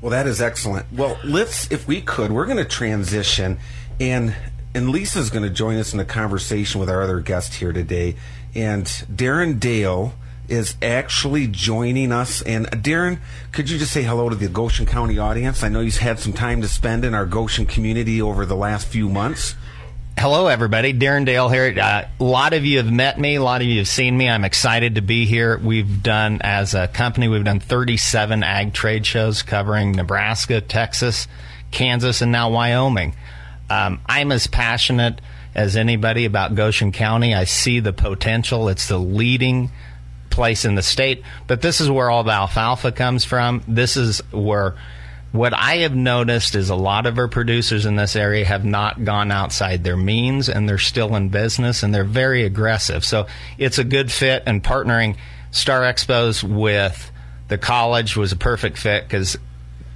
Well, 0.00 0.10
that 0.10 0.26
is 0.26 0.42
excellent. 0.42 0.86
Well, 0.92 1.18
let's, 1.24 1.70
if 1.72 1.88
we 1.88 2.02
could, 2.02 2.30
we're 2.30 2.44
going 2.44 2.58
to 2.58 2.66
transition, 2.66 3.58
and 3.98 4.36
and 4.74 4.90
Lisa's 4.90 5.30
going 5.30 5.44
to 5.44 5.50
join 5.50 5.76
us 5.76 5.94
in 5.94 6.00
a 6.00 6.04
conversation 6.04 6.80
with 6.80 6.90
our 6.90 7.00
other 7.00 7.20
guest 7.20 7.54
here 7.54 7.72
today. 7.72 8.16
And 8.56 8.84
Darren 8.84 9.60
Dale 9.60 10.12
is 10.48 10.76
actually 10.82 11.46
joining 11.46 12.12
us. 12.12 12.42
And 12.42 12.66
uh, 12.66 12.70
Darren, 12.70 13.18
could 13.52 13.70
you 13.70 13.78
just 13.78 13.92
say 13.92 14.02
hello 14.02 14.28
to 14.28 14.36
the 14.36 14.48
Goshen 14.48 14.86
County 14.86 15.18
audience? 15.18 15.62
I 15.62 15.68
know 15.68 15.80
you've 15.80 15.96
had 15.96 16.18
some 16.18 16.32
time 16.32 16.62
to 16.62 16.68
spend 16.68 17.04
in 17.04 17.14
our 17.14 17.26
Goshen 17.26 17.66
community 17.66 18.20
over 18.20 18.44
the 18.44 18.56
last 18.56 18.86
few 18.86 19.08
months. 19.08 19.54
Hello, 20.16 20.46
everybody. 20.46 20.94
Darren 20.94 21.26
Dale 21.26 21.48
here. 21.48 21.74
Uh, 21.78 22.06
a 22.20 22.24
lot 22.24 22.52
of 22.52 22.64
you 22.64 22.78
have 22.78 22.90
met 22.90 23.18
me. 23.18 23.34
A 23.34 23.42
lot 23.42 23.60
of 23.62 23.66
you 23.66 23.78
have 23.78 23.88
seen 23.88 24.16
me. 24.16 24.28
I'm 24.28 24.44
excited 24.44 24.94
to 24.94 25.02
be 25.02 25.26
here. 25.26 25.58
We've 25.58 26.02
done, 26.02 26.40
as 26.42 26.74
a 26.74 26.86
company, 26.86 27.26
we've 27.26 27.44
done 27.44 27.58
37 27.58 28.42
ag 28.44 28.72
trade 28.72 29.04
shows 29.04 29.42
covering 29.42 29.92
Nebraska, 29.92 30.60
Texas, 30.60 31.26
Kansas, 31.72 32.22
and 32.22 32.30
now 32.30 32.48
Wyoming. 32.50 33.16
Um, 33.68 34.00
I'm 34.06 34.30
as 34.30 34.46
passionate 34.46 35.20
as 35.54 35.76
anybody 35.76 36.24
about 36.26 36.54
Goshen 36.54 36.92
County. 36.92 37.34
I 37.34 37.44
see 37.44 37.80
the 37.80 37.92
potential. 37.92 38.68
It's 38.68 38.88
the 38.88 38.98
leading 38.98 39.70
place 40.34 40.64
in 40.64 40.74
the 40.74 40.82
state, 40.82 41.22
but 41.46 41.62
this 41.62 41.80
is 41.80 41.90
where 41.90 42.10
all 42.10 42.24
the 42.24 42.32
alfalfa 42.32 42.92
comes 42.92 43.24
from. 43.24 43.62
This 43.66 43.96
is 43.96 44.20
where 44.32 44.74
what 45.32 45.52
I 45.52 45.78
have 45.78 45.96
noticed 45.96 46.54
is 46.54 46.70
a 46.70 46.76
lot 46.76 47.06
of 47.06 47.18
our 47.18 47.26
producers 47.26 47.86
in 47.86 47.96
this 47.96 48.14
area 48.14 48.44
have 48.44 48.64
not 48.64 49.04
gone 49.04 49.32
outside 49.32 49.82
their 49.82 49.96
means 49.96 50.48
and 50.48 50.68
they're 50.68 50.78
still 50.78 51.16
in 51.16 51.28
business 51.28 51.82
and 51.82 51.92
they're 51.92 52.04
very 52.04 52.44
aggressive. 52.44 53.04
So 53.04 53.26
it's 53.58 53.78
a 53.78 53.84
good 53.84 54.12
fit 54.12 54.44
and 54.46 54.62
partnering 54.62 55.16
Star 55.50 55.80
Expos 55.82 56.44
with 56.44 57.10
the 57.48 57.58
college 57.58 58.16
was 58.16 58.30
a 58.30 58.36
perfect 58.36 58.78
fit 58.78 59.04
because 59.04 59.36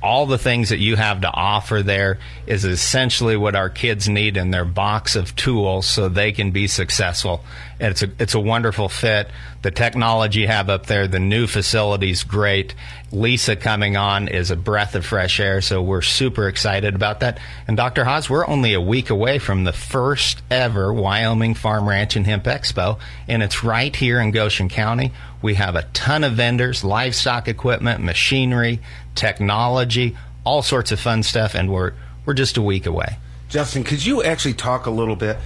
all 0.02 0.26
the 0.26 0.38
things 0.38 0.68
that 0.68 0.78
you 0.78 0.96
have 0.96 1.20
to 1.20 1.30
offer 1.32 1.82
there 1.82 2.18
is 2.46 2.64
essentially 2.64 3.36
what 3.36 3.56
our 3.56 3.68
kids 3.70 4.08
need 4.08 4.36
in 4.36 4.50
their 4.50 4.64
box 4.64 5.16
of 5.16 5.34
tools 5.34 5.86
so 5.86 6.08
they 6.08 6.32
can 6.32 6.50
be 6.50 6.66
successful. 6.66 7.44
And 7.80 7.92
it's 7.92 8.02
a 8.02 8.10
it's 8.18 8.34
a 8.34 8.40
wonderful 8.40 8.88
fit. 8.88 9.28
The 9.62 9.70
technology 9.70 10.40
you 10.40 10.46
have 10.48 10.68
up 10.68 10.86
there, 10.86 11.06
the 11.06 11.20
new 11.20 11.46
facility's 11.46 12.24
great. 12.24 12.74
Lisa 13.12 13.56
coming 13.56 13.96
on 13.96 14.28
is 14.28 14.50
a 14.50 14.56
breath 14.56 14.94
of 14.94 15.06
fresh 15.06 15.38
air, 15.40 15.60
so 15.60 15.80
we're 15.80 16.02
super 16.02 16.48
excited 16.48 16.94
about 16.94 17.20
that. 17.20 17.38
And 17.66 17.76
Dr. 17.76 18.04
Hawes, 18.04 18.28
we're 18.28 18.46
only 18.46 18.74
a 18.74 18.80
week 18.80 19.10
away 19.10 19.38
from 19.38 19.64
the 19.64 19.72
first 19.72 20.42
ever 20.50 20.92
Wyoming 20.92 21.54
Farm 21.54 21.88
Ranch 21.88 22.16
and 22.16 22.26
Hemp 22.26 22.44
Expo, 22.44 22.98
and 23.28 23.42
it's 23.42 23.62
right 23.62 23.94
here 23.94 24.20
in 24.20 24.32
Goshen 24.32 24.68
County. 24.68 25.12
We 25.40 25.54
have 25.54 25.76
a 25.76 25.82
ton 25.92 26.24
of 26.24 26.32
vendors, 26.32 26.82
livestock 26.82 27.48
equipment, 27.48 28.02
machinery, 28.02 28.80
technology, 29.14 30.16
all 30.44 30.62
sorts 30.62 30.92
of 30.92 30.98
fun 30.98 31.22
stuff, 31.22 31.54
and 31.54 31.70
we're 31.70 31.92
we're 32.26 32.34
just 32.34 32.56
a 32.56 32.62
week 32.62 32.86
away. 32.86 33.18
Justin, 33.48 33.84
could 33.84 34.04
you 34.04 34.22
actually 34.22 34.54
talk 34.54 34.86
a 34.86 34.90
little 34.90 35.16
bit? 35.16 35.38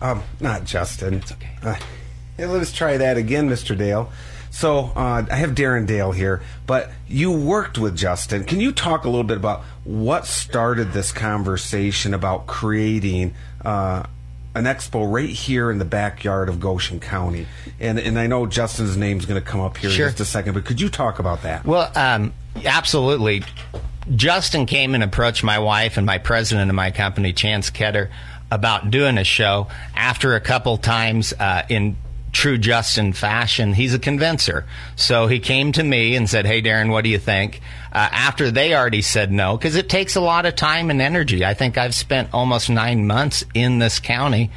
Um, 0.00 0.22
not 0.40 0.64
Justin. 0.64 1.14
It's 1.14 1.32
okay. 1.32 1.56
Uh, 1.62 1.76
let's 2.38 2.72
try 2.72 2.96
that 2.96 3.16
again, 3.16 3.48
Mr. 3.48 3.76
Dale. 3.76 4.10
So 4.50 4.92
uh, 4.96 5.26
I 5.30 5.36
have 5.36 5.50
Darren 5.50 5.86
Dale 5.86 6.12
here, 6.12 6.40
but 6.66 6.90
you 7.06 7.30
worked 7.30 7.76
with 7.76 7.94
Justin. 7.94 8.44
Can 8.44 8.58
you 8.58 8.72
talk 8.72 9.04
a 9.04 9.08
little 9.08 9.22
bit 9.22 9.36
about 9.36 9.62
what 9.84 10.26
started 10.26 10.92
this 10.92 11.12
conversation 11.12 12.14
about 12.14 12.46
creating 12.46 13.34
uh, 13.62 14.04
an 14.54 14.64
expo 14.64 15.12
right 15.12 15.28
here 15.28 15.70
in 15.70 15.76
the 15.76 15.84
backyard 15.84 16.48
of 16.48 16.58
Goshen 16.58 17.00
County? 17.00 17.46
And 17.78 17.98
and 17.98 18.18
I 18.18 18.28
know 18.28 18.46
Justin's 18.46 18.96
name's 18.96 19.26
going 19.26 19.38
to 19.38 19.46
come 19.46 19.60
up 19.60 19.76
here 19.76 19.90
sure. 19.90 20.06
in 20.06 20.12
just 20.12 20.20
a 20.20 20.24
second, 20.24 20.54
but 20.54 20.64
could 20.64 20.80
you 20.80 20.88
talk 20.88 21.18
about 21.18 21.42
that? 21.42 21.66
Well, 21.66 21.90
um, 21.94 22.32
absolutely. 22.64 23.42
Justin 24.14 24.64
came 24.66 24.94
and 24.94 25.02
approached 25.02 25.44
my 25.44 25.58
wife 25.58 25.96
and 25.96 26.06
my 26.06 26.16
president 26.16 26.70
of 26.70 26.76
my 26.76 26.92
company, 26.92 27.32
Chance 27.34 27.70
Ketter, 27.72 28.08
about 28.50 28.90
doing 28.90 29.18
a 29.18 29.24
show. 29.24 29.68
After 29.94 30.34
a 30.34 30.40
couple 30.40 30.76
times 30.78 31.32
uh, 31.32 31.62
in 31.68 31.96
true 32.32 32.58
Justin 32.58 33.12
fashion, 33.12 33.72
he's 33.72 33.94
a 33.94 33.98
convincer. 33.98 34.66
So 34.94 35.26
he 35.26 35.40
came 35.40 35.72
to 35.72 35.82
me 35.82 36.16
and 36.16 36.28
said, 36.28 36.46
Hey, 36.46 36.60
Darren, 36.60 36.90
what 36.90 37.04
do 37.04 37.10
you 37.10 37.18
think? 37.18 37.60
Uh, 37.92 38.08
after 38.12 38.50
they 38.50 38.74
already 38.74 39.02
said 39.02 39.32
no, 39.32 39.56
because 39.56 39.76
it 39.76 39.88
takes 39.88 40.16
a 40.16 40.20
lot 40.20 40.44
of 40.44 40.54
time 40.54 40.90
and 40.90 41.00
energy. 41.00 41.44
I 41.44 41.54
think 41.54 41.78
I've 41.78 41.94
spent 41.94 42.34
almost 42.34 42.68
nine 42.68 43.06
months 43.06 43.44
in 43.54 43.78
this 43.78 44.00
county. 44.00 44.50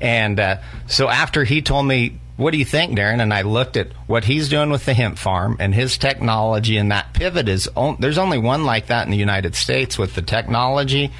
And 0.00 0.40
uh, 0.40 0.58
so 0.86 1.08
after 1.08 1.44
he 1.44 1.60
told 1.60 1.86
me, 1.86 2.18
what 2.38 2.52
do 2.52 2.58
you 2.58 2.64
think, 2.64 2.96
Darren? 2.96 3.20
And 3.20 3.34
I 3.34 3.42
looked 3.42 3.76
at 3.76 3.88
what 4.06 4.24
he's 4.24 4.48
doing 4.48 4.70
with 4.70 4.84
the 4.84 4.94
hemp 4.94 5.18
farm 5.18 5.56
and 5.58 5.74
his 5.74 5.98
technology, 5.98 6.76
and 6.76 6.92
that 6.92 7.12
pivot 7.12 7.48
is 7.48 7.68
on, 7.74 7.96
there's 7.98 8.16
only 8.16 8.38
one 8.38 8.64
like 8.64 8.86
that 8.86 9.06
in 9.06 9.10
the 9.10 9.18
United 9.18 9.56
States 9.56 9.98
with 9.98 10.14
the 10.14 10.22
technology 10.22 11.10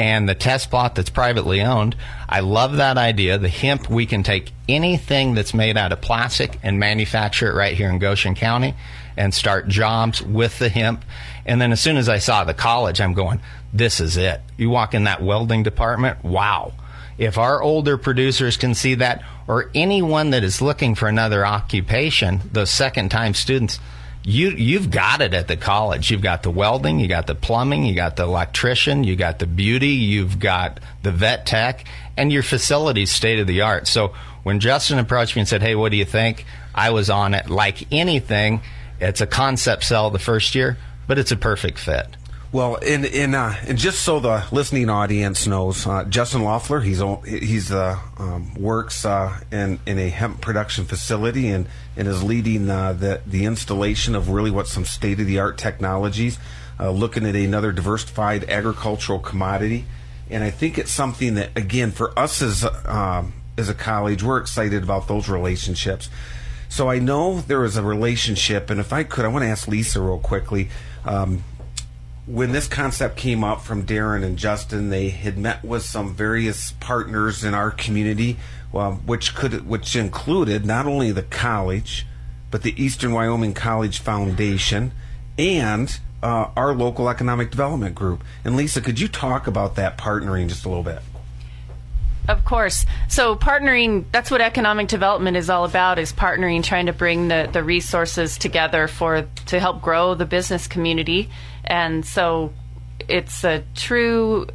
and 0.00 0.26
the 0.26 0.34
test 0.34 0.70
plot 0.70 0.94
that's 0.94 1.10
privately 1.10 1.60
owned. 1.60 1.94
I 2.26 2.40
love 2.40 2.76
that 2.76 2.96
idea. 2.96 3.36
The 3.36 3.50
hemp, 3.50 3.90
we 3.90 4.06
can 4.06 4.22
take 4.22 4.50
anything 4.66 5.34
that's 5.34 5.52
made 5.52 5.76
out 5.76 5.92
of 5.92 6.00
plastic 6.00 6.58
and 6.62 6.80
manufacture 6.80 7.50
it 7.50 7.54
right 7.54 7.76
here 7.76 7.90
in 7.90 7.98
Goshen 7.98 8.34
County 8.34 8.74
and 9.18 9.34
start 9.34 9.68
jobs 9.68 10.22
with 10.22 10.58
the 10.58 10.70
hemp. 10.70 11.04
And 11.44 11.60
then 11.60 11.70
as 11.70 11.82
soon 11.82 11.98
as 11.98 12.08
I 12.08 12.16
saw 12.16 12.44
the 12.44 12.54
college, 12.54 12.98
I'm 12.98 13.12
going, 13.12 13.42
this 13.74 14.00
is 14.00 14.16
it. 14.16 14.40
You 14.56 14.70
walk 14.70 14.94
in 14.94 15.04
that 15.04 15.22
welding 15.22 15.64
department, 15.64 16.24
wow. 16.24 16.72
If 17.18 17.36
our 17.36 17.60
older 17.60 17.98
producers 17.98 18.56
can 18.56 18.74
see 18.74 18.94
that, 18.94 19.22
or 19.46 19.70
anyone 19.74 20.30
that 20.30 20.44
is 20.44 20.62
looking 20.62 20.94
for 20.94 21.08
another 21.08 21.44
occupation, 21.44 22.40
those 22.50 22.70
second 22.70 23.10
time 23.10 23.34
students, 23.34 23.78
you 24.22 24.50
you've 24.50 24.90
got 24.90 25.22
it 25.22 25.34
at 25.34 25.48
the 25.48 25.56
college. 25.56 26.10
You've 26.10 26.22
got 26.22 26.42
the 26.42 26.50
welding, 26.50 27.00
you 27.00 27.08
got 27.08 27.26
the 27.26 27.34
plumbing, 27.34 27.84
you 27.84 27.94
got 27.94 28.16
the 28.16 28.24
electrician, 28.24 29.04
you 29.04 29.16
got 29.16 29.38
the 29.38 29.46
beauty, 29.46 29.88
you've 29.88 30.38
got 30.38 30.80
the 31.02 31.10
vet 31.10 31.46
tech, 31.46 31.84
and 32.16 32.32
your 32.32 32.42
facilities 32.42 33.10
state 33.10 33.38
of 33.38 33.46
the 33.46 33.62
art. 33.62 33.86
So 33.86 34.14
when 34.42 34.60
Justin 34.60 34.98
approached 34.98 35.36
me 35.36 35.40
and 35.40 35.48
said, 35.48 35.62
"Hey, 35.62 35.74
what 35.74 35.90
do 35.90 35.96
you 35.96 36.04
think?" 36.04 36.44
I 36.74 36.90
was 36.90 37.10
on 37.10 37.34
it. 37.34 37.48
Like 37.48 37.86
anything, 37.92 38.60
it's 39.00 39.20
a 39.20 39.26
concept 39.26 39.84
sell 39.84 40.10
the 40.10 40.18
first 40.18 40.54
year, 40.54 40.76
but 41.06 41.18
it's 41.18 41.32
a 41.32 41.36
perfect 41.36 41.78
fit. 41.78 42.06
Well, 42.52 42.76
in 42.76 43.04
in 43.04 43.36
uh, 43.36 43.54
and 43.68 43.78
just 43.78 44.00
so 44.00 44.18
the 44.18 44.44
listening 44.50 44.90
audience 44.90 45.46
knows, 45.46 45.86
uh, 45.86 46.02
Justin 46.02 46.42
Loeffler, 46.42 46.80
he's 46.80 47.00
he's 47.24 47.70
uh, 47.70 47.96
um, 48.18 48.54
works 48.54 49.04
uh, 49.04 49.38
in 49.52 49.78
in 49.86 50.00
a 50.00 50.08
hemp 50.08 50.40
production 50.40 50.84
facility 50.84 51.46
and 51.46 51.68
and 51.96 52.08
is 52.08 52.24
leading 52.24 52.68
uh, 52.68 52.92
the 52.92 53.20
the 53.24 53.44
installation 53.44 54.16
of 54.16 54.30
really 54.30 54.50
what 54.50 54.66
some 54.66 54.84
state 54.84 55.20
of 55.20 55.28
the 55.28 55.38
art 55.38 55.58
technologies, 55.58 56.40
uh, 56.80 56.90
looking 56.90 57.24
at 57.24 57.36
another 57.36 57.70
diversified 57.70 58.42
agricultural 58.50 59.20
commodity, 59.20 59.84
and 60.28 60.42
I 60.42 60.50
think 60.50 60.76
it's 60.76 60.90
something 60.90 61.34
that 61.36 61.50
again 61.56 61.92
for 61.92 62.18
us 62.18 62.42
as 62.42 62.66
um, 62.84 63.32
as 63.56 63.68
a 63.68 63.74
college, 63.74 64.24
we're 64.24 64.38
excited 64.38 64.82
about 64.82 65.06
those 65.06 65.28
relationships. 65.28 66.10
So 66.68 66.90
I 66.90 66.98
know 66.98 67.42
there 67.42 67.62
is 67.64 67.76
a 67.76 67.82
relationship, 67.84 68.70
and 68.70 68.80
if 68.80 68.92
I 68.92 69.04
could, 69.04 69.24
I 69.24 69.28
want 69.28 69.44
to 69.44 69.48
ask 69.48 69.68
Lisa 69.68 70.00
real 70.00 70.18
quickly. 70.18 70.68
Um, 71.04 71.44
when 72.30 72.52
this 72.52 72.68
concept 72.68 73.16
came 73.16 73.42
up 73.42 73.60
from 73.60 73.84
Darren 73.84 74.24
and 74.24 74.36
Justin, 74.36 74.90
they 74.90 75.08
had 75.08 75.36
met 75.36 75.64
with 75.64 75.82
some 75.82 76.14
various 76.14 76.72
partners 76.78 77.42
in 77.42 77.54
our 77.54 77.72
community, 77.72 78.36
well, 78.70 79.00
which 79.04 79.34
could 79.34 79.66
which 79.66 79.96
included 79.96 80.64
not 80.64 80.86
only 80.86 81.10
the 81.10 81.22
college, 81.22 82.06
but 82.50 82.62
the 82.62 82.80
Eastern 82.80 83.12
Wyoming 83.12 83.52
College 83.52 83.98
Foundation 83.98 84.92
and 85.38 85.98
uh, 86.22 86.50
our 86.56 86.72
local 86.72 87.08
economic 87.08 87.50
development 87.50 87.94
group. 87.96 88.22
And 88.44 88.56
Lisa, 88.56 88.80
could 88.80 89.00
you 89.00 89.08
talk 89.08 89.46
about 89.46 89.74
that 89.74 89.98
partnering 89.98 90.48
just 90.48 90.64
a 90.64 90.68
little 90.68 90.84
bit? 90.84 91.00
Of 92.30 92.44
course. 92.44 92.86
So 93.08 93.34
partnering, 93.34 94.04
that's 94.12 94.30
what 94.30 94.40
economic 94.40 94.86
development 94.86 95.36
is 95.36 95.50
all 95.50 95.64
about, 95.64 95.98
is 95.98 96.12
partnering, 96.12 96.62
trying 96.62 96.86
to 96.86 96.92
bring 96.92 97.26
the, 97.26 97.50
the 97.52 97.64
resources 97.64 98.38
together 98.38 98.86
for 98.86 99.26
to 99.46 99.58
help 99.58 99.82
grow 99.82 100.14
the 100.14 100.26
business 100.26 100.68
community. 100.68 101.28
And 101.64 102.06
so 102.06 102.52
it's 103.08 103.42
a 103.42 103.64
true 103.74 104.46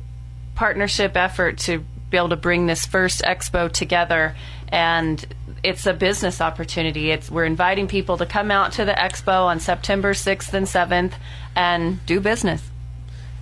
partnership 0.55 1.17
effort 1.17 1.57
to 1.57 1.83
be 2.09 2.15
able 2.15 2.29
to 2.29 2.37
bring 2.37 2.65
this 2.65 2.85
first 2.85 3.23
expo 3.23 3.69
together 3.69 4.37
and 4.69 5.25
it's 5.61 5.85
a 5.85 5.93
business 5.93 6.39
opportunity. 6.39 7.11
It's 7.11 7.29
we're 7.29 7.43
inviting 7.43 7.89
people 7.89 8.15
to 8.17 8.25
come 8.25 8.51
out 8.51 8.71
to 8.73 8.85
the 8.85 8.93
expo 8.93 9.47
on 9.47 9.59
September 9.59 10.13
6th 10.13 10.53
and 10.53 10.65
7th 10.65 11.13
and 11.57 12.05
do 12.05 12.21
business. 12.21 12.61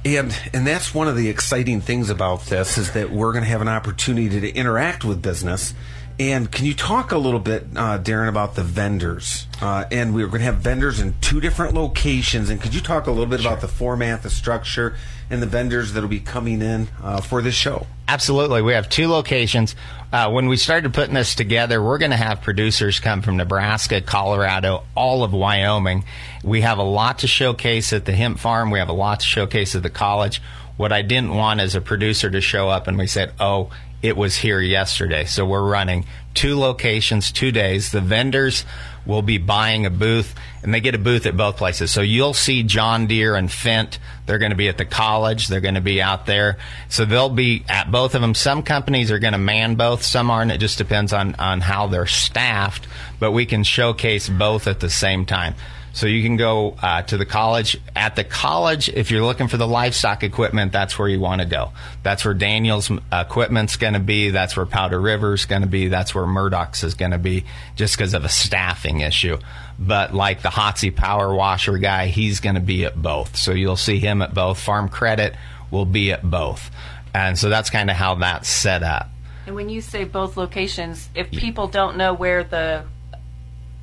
And 0.06 0.38
and 0.54 0.68
that's 0.68 0.94
one 0.94 1.08
of 1.08 1.16
the 1.16 1.30
exciting 1.30 1.80
things 1.80 2.10
about 2.10 2.46
this 2.48 2.78
is 2.78 2.92
that 2.92 3.12
we're 3.12 3.32
going 3.32 3.44
to 3.44 3.50
have 3.50 3.62
an 3.62 3.70
opportunity 3.70 4.42
to 4.42 4.54
interact 4.54 5.06
with 5.06 5.22
business. 5.22 5.74
And 6.20 6.52
can 6.52 6.66
you 6.66 6.76
talk 6.76 7.12
a 7.12 7.18
little 7.18 7.40
bit, 7.40 7.64
uh, 7.76 7.98
Darren, 7.98 8.30
about 8.30 8.54
the 8.56 8.64
vendors? 8.64 9.48
Uh, 9.60 9.86
and 9.92 10.14
we're 10.14 10.28
going 10.28 10.40
to 10.40 10.46
have 10.46 10.58
vendors 10.58 11.00
in 11.00 11.16
two 11.22 11.42
different 11.42 11.74
locations. 11.74 12.50
And 12.50 12.62
could 12.62 12.76
you 12.76 12.82
talk 12.82 13.08
a 13.08 13.12
little 13.12 13.26
bit 13.26 13.42
sure. 13.42 13.52
about 13.52 13.62
the 13.62 13.68
format, 13.68 14.22
the 14.22 14.30
structure, 14.30 14.96
and 15.32 15.42
the 15.42 15.48
vendors 15.48 15.94
that 15.94 16.02
will 16.02 16.08
be 16.08 16.20
coming 16.20 16.62
in 16.62 16.88
uh, 17.02 17.20
for 17.20 17.42
this 17.42 17.56
show? 17.56 17.88
Absolutely. 18.08 18.62
We 18.62 18.74
have 18.74 18.90
two 18.90 19.08
locations. 19.08 19.76
Uh, 20.12 20.30
when 20.30 20.48
we 20.48 20.58
started 20.58 20.94
putting 20.94 21.16
this 21.16 21.34
together, 21.34 21.82
we're 21.82 21.98
going 21.98 22.12
to 22.12 22.18
have 22.18 22.42
producers 22.42 23.00
come 23.00 23.24
from 23.24 23.38
Nebraska, 23.38 24.00
Colorado, 24.00 24.84
all 24.96 25.24
of 25.24 25.34
Wyoming. 25.34 26.06
We 26.44 26.62
have 26.62 26.78
a 26.78 26.84
lot 26.84 27.20
to 27.20 27.28
showcase 27.28 27.92
at 27.92 28.06
the 28.06 28.14
hemp 28.14 28.38
farm. 28.38 28.70
We 28.70 28.78
have 28.78 28.90
a 28.90 28.94
lot 28.94 29.22
to 29.22 29.26
showcase 29.26 29.74
at 29.74 29.82
the 29.82 29.90
college. 29.90 30.42
What 30.78 30.92
I 30.92 31.02
didn't 31.02 31.36
want 31.36 31.60
as 31.60 31.76
a 31.76 31.82
producer 31.82 32.30
to 32.30 32.42
show 32.42 32.70
up 32.70 32.88
and 32.88 32.98
we 32.98 33.08
said, 33.08 33.34
oh, 33.40 33.72
it 34.04 34.18
was 34.18 34.36
here 34.36 34.60
yesterday. 34.60 35.24
So 35.24 35.46
we're 35.46 35.68
running 35.68 36.06
two 36.34 36.60
locations, 36.60 37.32
two 37.32 37.54
days. 37.54 37.92
The 37.92 38.02
vendors 38.02 38.66
will 39.06 39.22
be 39.22 39.38
buying 39.38 39.86
a 39.86 39.90
booth, 39.90 40.36
and 40.62 40.74
they 40.74 40.82
get 40.82 40.94
a 40.94 40.98
booth 40.98 41.26
at 41.26 41.38
both 41.38 41.56
places. 41.56 41.90
So 41.90 42.02
you'll 42.02 42.34
see 42.34 42.64
John 42.64 43.08
Deere 43.08 43.36
and 43.36 43.48
Fendt. 43.48 44.00
They're 44.26 44.40
going 44.40 44.52
to 44.52 44.58
be 44.58 44.68
at 44.68 44.78
the 44.78 44.86
college. 44.86 45.48
They're 45.48 45.62
going 45.62 45.76
to 45.76 45.82
be 45.82 46.02
out 46.02 46.26
there. 46.26 46.58
So 46.90 47.06
they'll 47.06 47.30
be 47.30 47.64
at 47.70 47.92
both 47.92 48.14
of 48.14 48.22
them. 48.22 48.36
Some 48.36 48.62
companies 48.62 49.10
are 49.10 49.20
going 49.20 49.34
to 49.34 49.40
man 49.40 49.76
both. 49.76 50.04
Some 50.04 50.30
aren't. 50.30 50.52
It 50.52 50.58
just 50.58 50.78
depends 50.78 51.14
on, 51.14 51.36
on 51.36 51.62
how 51.62 51.88
they're 51.88 52.06
staffed. 52.06 52.88
But 53.20 53.32
we 53.32 53.46
can 53.46 53.64
showcase 53.64 54.28
both 54.28 54.68
at 54.68 54.82
the 54.82 54.90
same 54.90 55.26
time. 55.26 55.56
So 55.94 56.08
you 56.08 56.24
can 56.24 56.38
go 56.38 56.76
uh, 56.82 57.04
to 57.04 57.18
the 57.18 57.26
college. 57.26 57.80
At 57.96 58.16
the 58.16 58.24
college, 58.24 58.90
if 58.90 59.12
you're 59.12 59.24
looking 59.24 59.48
for 59.48 59.58
the 59.58 59.68
livestock 59.68 60.24
equipment, 60.24 60.72
that's 60.72 60.98
where 60.98 61.08
you 61.08 61.20
want 61.20 61.42
to 61.42 61.48
go. 61.48 61.72
That's 62.02 62.26
where 62.26 62.34
Daniel's 62.34 62.90
uh, 62.90 62.98
equipment's 63.28 63.78
going 63.78 63.94
to 63.94 64.00
be. 64.00 64.32
That's 64.32 64.58
where 64.58 64.66
Powder 64.66 65.00
River's 65.00 65.46
going 65.46 65.62
to 65.62 65.68
be. 65.68 65.90
That's 65.90 66.16
where 66.16 66.26
Murdoch's 66.26 66.84
is 66.84 66.96
going 66.96 67.12
to 67.12 67.20
be, 67.20 67.46
just 67.76 67.96
because 67.96 68.16
of 68.16 68.26
a 68.26 68.30
staffing 68.30 69.02
issue. 69.02 69.38
But 69.78 70.16
like 70.16 70.42
the 70.42 70.50
Hotsy 70.50 70.94
Power 70.94 71.34
Washer 71.34 71.78
guy, 71.78 72.08
he's 72.08 72.40
going 72.40 72.56
to 72.56 72.62
be 72.62 72.86
at 72.86 73.00
both. 73.00 73.36
So 73.36 73.52
you'll 73.52 73.76
see 73.76 74.00
him 74.00 74.24
at 74.24 74.34
both. 74.34 74.60
Farm 74.60 74.90
Credit 74.90 75.36
will 75.70 75.86
be 75.86 76.12
at 76.12 76.28
both. 76.28 76.72
And 77.14 77.38
so 77.38 77.50
that's 77.50 77.70
kind 77.70 77.92
of 77.92 77.96
how 77.96 78.16
that's 78.16 78.50
set 78.50 78.82
up. 78.82 79.10
And 79.46 79.56
when 79.56 79.70
you 79.70 79.82
say 79.82 80.06
both 80.06 80.38
locations, 80.38 81.10
if 81.14 81.30
people 81.30 81.68
don't 81.68 81.98
know 81.98 82.14
where 82.14 82.44
the 82.44 82.86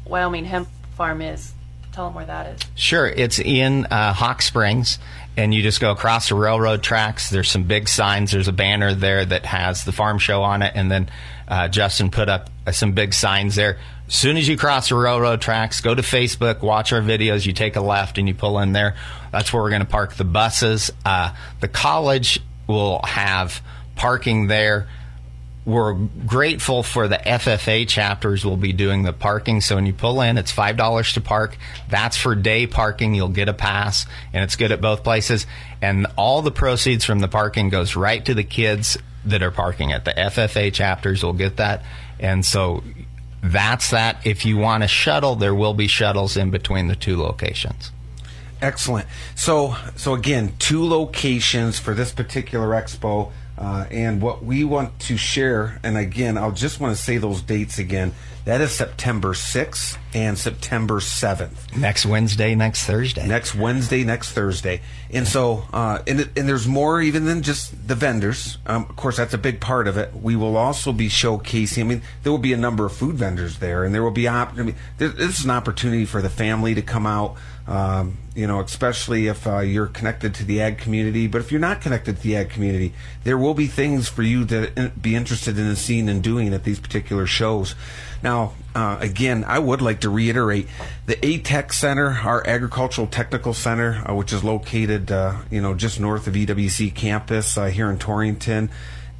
Wyoming 0.06 0.44
hemp 0.44 0.68
farm 0.96 1.22
is, 1.22 1.52
tell 1.92 2.06
them 2.06 2.14
where 2.14 2.26
that 2.26 2.46
is. 2.46 2.60
Sure, 2.74 3.06
it's 3.06 3.38
in 3.38 3.86
uh, 3.86 4.12
Hawk 4.12 4.42
Springs, 4.42 4.98
and 5.36 5.54
you 5.54 5.62
just 5.62 5.80
go 5.80 5.90
across 5.90 6.28
the 6.28 6.34
railroad 6.34 6.82
tracks. 6.82 7.30
There's 7.30 7.50
some 7.50 7.64
big 7.64 7.88
signs. 7.88 8.32
There's 8.32 8.48
a 8.48 8.52
banner 8.52 8.94
there 8.94 9.24
that 9.24 9.46
has 9.46 9.84
the 9.84 9.92
farm 9.92 10.18
show 10.18 10.42
on 10.42 10.62
it, 10.62 10.72
and 10.74 10.90
then 10.90 11.10
uh, 11.48 11.68
Justin 11.68 12.10
put 12.10 12.28
up 12.28 12.50
uh, 12.66 12.72
some 12.72 12.92
big 12.92 13.14
signs 13.14 13.54
there. 13.54 13.78
As 14.06 14.14
soon 14.14 14.36
as 14.36 14.48
you 14.48 14.56
cross 14.56 14.88
the 14.88 14.96
railroad 14.96 15.40
tracks, 15.40 15.80
go 15.80 15.94
to 15.94 16.02
Facebook, 16.02 16.62
watch 16.62 16.92
our 16.92 17.00
videos. 17.00 17.46
You 17.46 17.52
take 17.52 17.76
a 17.76 17.80
left 17.80 18.18
and 18.18 18.26
you 18.26 18.34
pull 18.34 18.58
in 18.58 18.72
there. 18.72 18.96
That's 19.30 19.52
where 19.52 19.62
we're 19.62 19.70
going 19.70 19.82
to 19.82 19.88
park 19.88 20.14
the 20.14 20.24
buses. 20.24 20.92
Uh, 21.04 21.32
the 21.60 21.68
college 21.68 22.40
will 22.66 23.00
have 23.04 23.62
parking 23.94 24.48
there 24.48 24.88
we're 25.70 25.94
grateful 25.94 26.82
for 26.82 27.08
the 27.08 27.16
FFA 27.16 27.86
chapters 27.88 28.44
will 28.44 28.56
be 28.56 28.72
doing 28.72 29.02
the 29.02 29.12
parking. 29.12 29.60
So 29.60 29.76
when 29.76 29.86
you 29.86 29.92
pull 29.92 30.20
in, 30.20 30.38
it's 30.38 30.50
five 30.50 30.76
dollars 30.76 31.12
to 31.14 31.20
park. 31.20 31.56
That's 31.88 32.16
for 32.16 32.34
day 32.34 32.66
parking. 32.66 33.14
You'll 33.14 33.28
get 33.28 33.48
a 33.48 33.54
pass, 33.54 34.06
and 34.32 34.44
it's 34.44 34.56
good 34.56 34.72
at 34.72 34.80
both 34.80 35.02
places. 35.04 35.46
And 35.80 36.06
all 36.16 36.42
the 36.42 36.50
proceeds 36.50 37.04
from 37.04 37.20
the 37.20 37.28
parking 37.28 37.68
goes 37.68 37.96
right 37.96 38.24
to 38.24 38.34
the 38.34 38.44
kids 38.44 38.98
that 39.24 39.42
are 39.42 39.50
parking 39.50 39.92
at 39.92 40.04
the 40.04 40.12
FFA 40.12 40.72
chapters. 40.72 41.22
Will 41.22 41.32
get 41.32 41.56
that, 41.56 41.84
and 42.18 42.44
so 42.44 42.82
that's 43.42 43.90
that. 43.90 44.26
If 44.26 44.44
you 44.44 44.56
want 44.56 44.84
a 44.84 44.88
shuttle, 44.88 45.36
there 45.36 45.54
will 45.54 45.74
be 45.74 45.86
shuttles 45.86 46.36
in 46.36 46.50
between 46.50 46.88
the 46.88 46.96
two 46.96 47.16
locations. 47.16 47.92
Excellent. 48.62 49.06
So, 49.34 49.76
so 49.96 50.14
again, 50.14 50.52
two 50.58 50.84
locations 50.84 51.78
for 51.78 51.94
this 51.94 52.12
particular 52.12 52.68
expo. 52.68 53.32
Uh, 53.60 53.84
and 53.90 54.22
what 54.22 54.42
we 54.42 54.64
want 54.64 54.98
to 55.00 55.18
share, 55.18 55.78
and 55.82 55.98
again, 55.98 56.38
I'll 56.38 56.50
just 56.50 56.80
want 56.80 56.96
to 56.96 57.02
say 57.02 57.18
those 57.18 57.42
dates 57.42 57.78
again. 57.78 58.14
That 58.50 58.62
is 58.62 58.72
September 58.72 59.32
6th 59.32 59.96
and 60.12 60.36
September 60.36 60.98
7th. 60.98 61.76
Next 61.76 62.04
Wednesday, 62.04 62.56
next 62.56 62.82
Thursday. 62.82 63.24
Next 63.24 63.54
Wednesday, 63.54 64.02
next 64.02 64.32
Thursday. 64.32 64.80
And 65.12 65.24
so, 65.28 65.62
uh, 65.72 66.00
and, 66.04 66.28
and 66.36 66.48
there's 66.48 66.66
more 66.66 67.00
even 67.00 67.26
than 67.26 67.42
just 67.42 67.86
the 67.86 67.94
vendors. 67.94 68.58
Um, 68.66 68.86
of 68.88 68.96
course, 68.96 69.18
that's 69.18 69.34
a 69.34 69.38
big 69.38 69.60
part 69.60 69.86
of 69.86 69.96
it. 69.96 70.16
We 70.16 70.34
will 70.34 70.56
also 70.56 70.92
be 70.92 71.08
showcasing, 71.08 71.78
I 71.78 71.84
mean, 71.84 72.02
there 72.24 72.32
will 72.32 72.40
be 72.40 72.52
a 72.52 72.56
number 72.56 72.84
of 72.84 72.92
food 72.92 73.14
vendors 73.14 73.60
there, 73.60 73.84
and 73.84 73.94
there 73.94 74.02
will 74.02 74.10
be, 74.10 74.26
op- 74.26 74.58
I 74.58 74.64
mean, 74.64 74.74
this 74.98 75.38
is 75.38 75.44
an 75.44 75.52
opportunity 75.52 76.04
for 76.04 76.20
the 76.20 76.28
family 76.28 76.74
to 76.74 76.82
come 76.82 77.06
out. 77.06 77.36
Um, 77.68 78.18
you 78.34 78.48
know, 78.48 78.60
especially 78.60 79.28
if 79.28 79.46
uh, 79.46 79.58
you're 79.60 79.86
connected 79.86 80.34
to 80.36 80.44
the 80.44 80.60
ag 80.60 80.78
community. 80.78 81.28
But 81.28 81.40
if 81.40 81.52
you're 81.52 81.60
not 81.60 81.80
connected 81.80 82.16
to 82.16 82.22
the 82.22 82.36
ag 82.36 82.50
community, 82.50 82.94
there 83.22 83.38
will 83.38 83.54
be 83.54 83.66
things 83.68 84.08
for 84.08 84.22
you 84.22 84.44
to 84.46 84.90
be 85.00 85.14
interested 85.14 85.56
in 85.56 85.76
seeing 85.76 86.08
and 86.08 86.20
doing 86.20 86.52
at 86.52 86.64
these 86.64 86.80
particular 86.80 87.26
shows. 87.26 87.76
Now, 88.22 88.39
uh, 88.74 88.98
again, 89.00 89.44
I 89.44 89.58
would 89.58 89.82
like 89.82 90.00
to 90.00 90.10
reiterate 90.10 90.68
the 91.06 91.16
ATEC 91.16 91.72
Center, 91.72 92.10
our 92.24 92.46
Agricultural 92.46 93.06
Technical 93.06 93.54
Center, 93.54 94.04
uh, 94.08 94.14
which 94.14 94.32
is 94.32 94.44
located, 94.44 95.10
uh, 95.10 95.38
you 95.50 95.60
know, 95.60 95.74
just 95.74 95.98
north 95.98 96.26
of 96.26 96.34
EWC 96.34 96.94
campus 96.94 97.58
uh, 97.58 97.66
here 97.66 97.90
in 97.90 97.98
Torrington, 97.98 98.70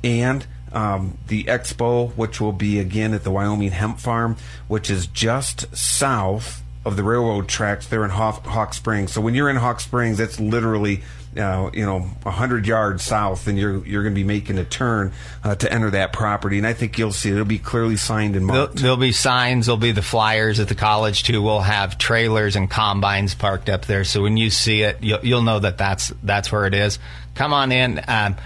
and 0.05 0.47
um, 0.73 1.19
the 1.27 1.45
expo, 1.45 2.15
which 2.17 2.41
will 2.41 2.53
be 2.53 2.79
again 2.79 3.13
at 3.13 3.25
the 3.25 3.31
Wyoming 3.31 3.71
Hemp 3.71 3.99
Farm, 3.99 4.37
which 4.69 4.89
is 4.89 5.07
just 5.07 5.75
south 5.77 6.63
of 6.85 6.97
the 6.97 7.03
railroad 7.03 7.49
tracks 7.49 7.87
there 7.87 8.05
in 8.05 8.11
Hawk, 8.11 8.45
Hawk 8.47 8.73
Springs. 8.73 9.13
So 9.13 9.21
when 9.21 9.35
you're 9.35 9.51
in 9.51 9.57
Hawk 9.57 9.81
Springs, 9.81 10.21
it's 10.21 10.41
literally 10.41 11.03
uh, 11.37 11.71
you 11.73 11.87
know 11.87 12.11
a 12.27 12.31
hundred 12.31 12.67
yards 12.67 13.03
south, 13.03 13.47
and 13.47 13.59
you're 13.59 13.85
you're 13.87 14.03
going 14.03 14.15
to 14.15 14.19
be 14.19 14.27
making 14.27 14.59
a 14.59 14.65
turn 14.65 15.13
uh, 15.45 15.55
to 15.55 15.73
enter 15.73 15.91
that 15.91 16.13
property. 16.13 16.59
And 16.59 16.67
I 16.67 16.73
think 16.73 16.99
you'll 16.99 17.13
see 17.13 17.31
it'll 17.31 17.45
be 17.45 17.59
clearly 17.59 17.97
signed 17.97 18.35
and 18.37 18.47
marked. 18.47 18.77
There'll, 18.77 18.83
there'll, 18.83 18.97
be 18.97 19.13
signs. 19.13 19.67
There'll 19.67 19.77
be 19.77 19.93
the 19.93 20.03
flyers 20.03 20.59
at 20.59 20.69
the 20.69 20.75
college 20.75 21.23
too. 21.23 21.41
We'll 21.41 21.61
have 21.61 21.99
trailers 21.99 22.57
and 22.57 22.69
combines 22.69 23.35
parked 23.35 23.69
up 23.69 23.87
there. 23.87 24.05
So 24.05 24.23
when 24.23 24.37
you 24.37 24.51
see 24.51 24.83
it, 24.83 25.03
you'll, 25.03 25.25
you'll 25.25 25.43
know 25.43 25.61
that 25.61 25.79
that's 25.79 26.13
that's 26.23 26.51
where 26.51 26.67
it 26.67 26.75
is. 26.75 26.99
Come 27.37 27.53
on 27.53 27.71
in. 27.71 28.01
Um, 28.09 28.37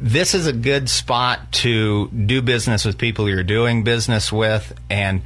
this 0.00 0.34
is 0.34 0.46
a 0.46 0.52
good 0.52 0.88
spot 0.88 1.50
to 1.50 2.08
do 2.08 2.42
business 2.42 2.84
with 2.84 2.98
people 2.98 3.28
you're 3.28 3.42
doing 3.42 3.84
business 3.84 4.30
with, 4.30 4.72
and 4.90 5.22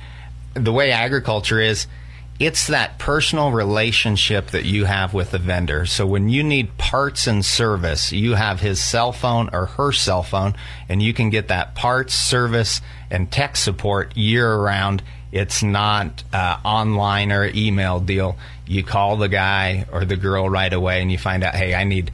the 0.54 0.72
way 0.72 0.92
agriculture 0.92 1.60
is 1.60 1.86
it's 2.42 2.66
that 2.66 2.98
personal 2.98 3.52
relationship 3.52 4.48
that 4.48 4.64
you 4.64 4.84
have 4.84 5.14
with 5.14 5.30
the 5.30 5.38
vendor. 5.38 5.86
So 5.86 6.04
when 6.04 6.28
you 6.28 6.42
need 6.42 6.76
parts 6.76 7.28
and 7.28 7.44
service, 7.44 8.10
you 8.10 8.34
have 8.34 8.58
his 8.58 8.82
cell 8.82 9.12
phone 9.12 9.48
or 9.52 9.66
her 9.66 9.92
cell 9.92 10.24
phone, 10.24 10.56
and 10.88 11.00
you 11.00 11.14
can 11.14 11.30
get 11.30 11.48
that 11.48 11.76
parts, 11.76 12.14
service, 12.14 12.80
and 13.12 13.30
tech 13.30 13.56
support 13.56 14.16
year 14.16 14.56
round. 14.56 15.04
It's 15.30 15.62
not 15.62 16.24
uh, 16.32 16.58
online 16.64 17.30
or 17.30 17.48
email 17.54 18.00
deal. 18.00 18.36
You 18.66 18.82
call 18.82 19.18
the 19.18 19.28
guy 19.28 19.86
or 19.92 20.04
the 20.04 20.16
girl 20.16 20.50
right 20.50 20.72
away, 20.72 21.00
and 21.00 21.12
you 21.12 21.18
find 21.18 21.44
out, 21.44 21.54
hey, 21.54 21.76
I 21.76 21.84
need 21.84 22.10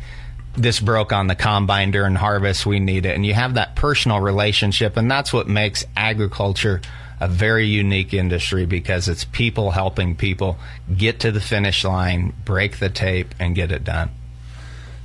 this 0.54 0.78
broke 0.78 1.10
on 1.10 1.28
the 1.28 1.36
combine 1.36 1.90
during 1.90 2.16
harvest. 2.16 2.66
We 2.66 2.80
need 2.80 3.06
it, 3.06 3.14
and 3.14 3.24
you 3.24 3.32
have 3.32 3.54
that 3.54 3.76
personal 3.76 4.20
relationship, 4.20 4.98
and 4.98 5.10
that's 5.10 5.32
what 5.32 5.48
makes 5.48 5.86
agriculture 5.96 6.82
a 7.20 7.28
very 7.28 7.66
unique 7.66 8.14
industry 8.14 8.66
because 8.66 9.08
it's 9.08 9.24
people 9.24 9.72
helping 9.72 10.16
people 10.16 10.58
get 10.96 11.20
to 11.20 11.32
the 11.32 11.40
finish 11.40 11.84
line, 11.84 12.34
break 12.44 12.78
the 12.78 12.88
tape, 12.88 13.34
and 13.38 13.54
get 13.54 13.72
it 13.72 13.84
done. 13.84 14.10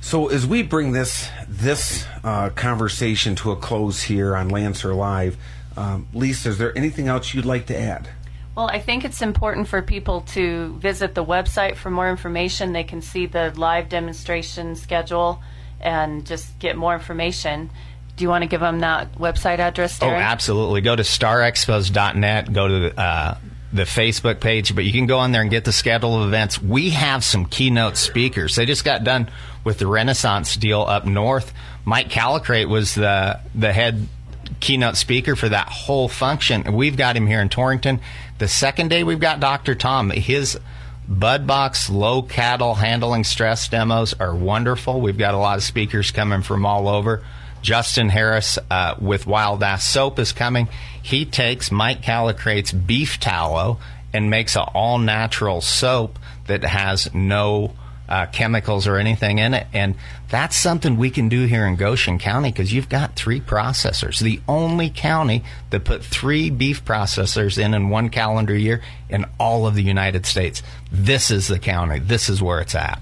So 0.00 0.28
as 0.28 0.46
we 0.46 0.62
bring 0.62 0.92
this 0.92 1.28
this 1.48 2.04
uh, 2.22 2.50
conversation 2.50 3.34
to 3.36 3.52
a 3.52 3.56
close 3.56 4.02
here 4.02 4.36
on 4.36 4.50
Lancer 4.50 4.92
Live, 4.92 5.38
um, 5.76 6.06
Lisa, 6.12 6.50
is 6.50 6.58
there 6.58 6.76
anything 6.76 7.08
else 7.08 7.32
you'd 7.32 7.46
like 7.46 7.66
to 7.66 7.78
add? 7.78 8.08
Well, 8.54 8.68
I 8.68 8.78
think 8.78 9.04
it's 9.04 9.22
important 9.22 9.66
for 9.66 9.82
people 9.82 10.20
to 10.32 10.74
visit 10.74 11.14
the 11.14 11.24
website 11.24 11.74
for 11.74 11.90
more 11.90 12.08
information. 12.08 12.72
They 12.72 12.84
can 12.84 13.02
see 13.02 13.26
the 13.26 13.52
live 13.56 13.88
demonstration 13.88 14.76
schedule 14.76 15.42
and 15.80 16.24
just 16.24 16.58
get 16.58 16.76
more 16.76 16.94
information. 16.94 17.70
Do 18.16 18.22
you 18.24 18.28
want 18.28 18.42
to 18.42 18.48
give 18.48 18.60
them 18.60 18.80
that 18.80 19.14
website 19.14 19.58
address, 19.58 19.98
Darren? 19.98 20.12
Oh, 20.12 20.16
absolutely. 20.16 20.80
Go 20.80 20.94
to 20.94 21.02
starexpos.net, 21.02 22.52
go 22.52 22.68
to 22.68 22.78
the, 22.78 23.00
uh, 23.00 23.38
the 23.72 23.82
Facebook 23.82 24.38
page, 24.40 24.74
but 24.74 24.84
you 24.84 24.92
can 24.92 25.06
go 25.06 25.18
on 25.18 25.32
there 25.32 25.42
and 25.42 25.50
get 25.50 25.64
the 25.64 25.72
schedule 25.72 26.22
of 26.22 26.28
events. 26.28 26.62
We 26.62 26.90
have 26.90 27.24
some 27.24 27.44
keynote 27.44 27.96
speakers. 27.96 28.54
They 28.54 28.66
just 28.66 28.84
got 28.84 29.02
done 29.02 29.28
with 29.64 29.78
the 29.78 29.88
Renaissance 29.88 30.56
deal 30.56 30.82
up 30.82 31.06
north. 31.06 31.52
Mike 31.84 32.08
Callicrate 32.08 32.68
was 32.68 32.94
the 32.94 33.40
the 33.54 33.72
head 33.72 34.06
keynote 34.60 34.96
speaker 34.96 35.34
for 35.34 35.48
that 35.48 35.68
whole 35.68 36.08
function. 36.08 36.74
We've 36.74 36.96
got 36.96 37.16
him 37.16 37.26
here 37.26 37.40
in 37.40 37.48
Torrington. 37.48 38.00
The 38.38 38.48
second 38.48 38.88
day, 38.88 39.02
we've 39.02 39.20
got 39.20 39.40
Dr. 39.40 39.74
Tom. 39.74 40.10
His 40.10 40.58
Bud 41.06 41.46
box 41.46 41.90
low 41.90 42.22
cattle 42.22 42.74
handling 42.74 43.24
stress 43.24 43.68
demos 43.68 44.14
are 44.14 44.34
wonderful. 44.34 45.00
We've 45.00 45.18
got 45.18 45.34
a 45.34 45.38
lot 45.38 45.58
of 45.58 45.62
speakers 45.62 46.10
coming 46.10 46.40
from 46.42 46.64
all 46.64 46.88
over. 46.88 47.22
Justin 47.64 48.10
Harris 48.10 48.58
uh, 48.70 48.94
with 49.00 49.26
Wild 49.26 49.62
Ass 49.62 49.86
Soap 49.86 50.18
is 50.18 50.32
coming. 50.32 50.68
He 51.02 51.24
takes 51.24 51.70
Mike 51.70 52.02
Callicrate's 52.02 52.72
beef 52.72 53.18
tallow 53.18 53.80
and 54.12 54.28
makes 54.28 54.54
an 54.54 54.64
all 54.74 54.98
natural 54.98 55.62
soap 55.62 56.18
that 56.46 56.62
has 56.62 57.12
no 57.14 57.72
uh, 58.06 58.26
chemicals 58.26 58.86
or 58.86 58.98
anything 58.98 59.38
in 59.38 59.54
it. 59.54 59.66
And 59.72 59.94
that's 60.28 60.56
something 60.56 60.98
we 60.98 61.08
can 61.08 61.30
do 61.30 61.46
here 61.46 61.66
in 61.66 61.76
Goshen 61.76 62.18
County 62.18 62.52
because 62.52 62.70
you've 62.70 62.90
got 62.90 63.16
three 63.16 63.40
processors. 63.40 64.20
The 64.20 64.42
only 64.46 64.90
county 64.90 65.42
that 65.70 65.84
put 65.84 66.04
three 66.04 66.50
beef 66.50 66.84
processors 66.84 67.58
in 67.58 67.72
in 67.72 67.88
one 67.88 68.10
calendar 68.10 68.54
year 68.54 68.82
in 69.08 69.24
all 69.40 69.66
of 69.66 69.74
the 69.74 69.82
United 69.82 70.26
States. 70.26 70.62
This 70.92 71.30
is 71.30 71.48
the 71.48 71.58
county. 71.58 71.98
This 71.98 72.28
is 72.28 72.42
where 72.42 72.60
it's 72.60 72.74
at. 72.74 73.00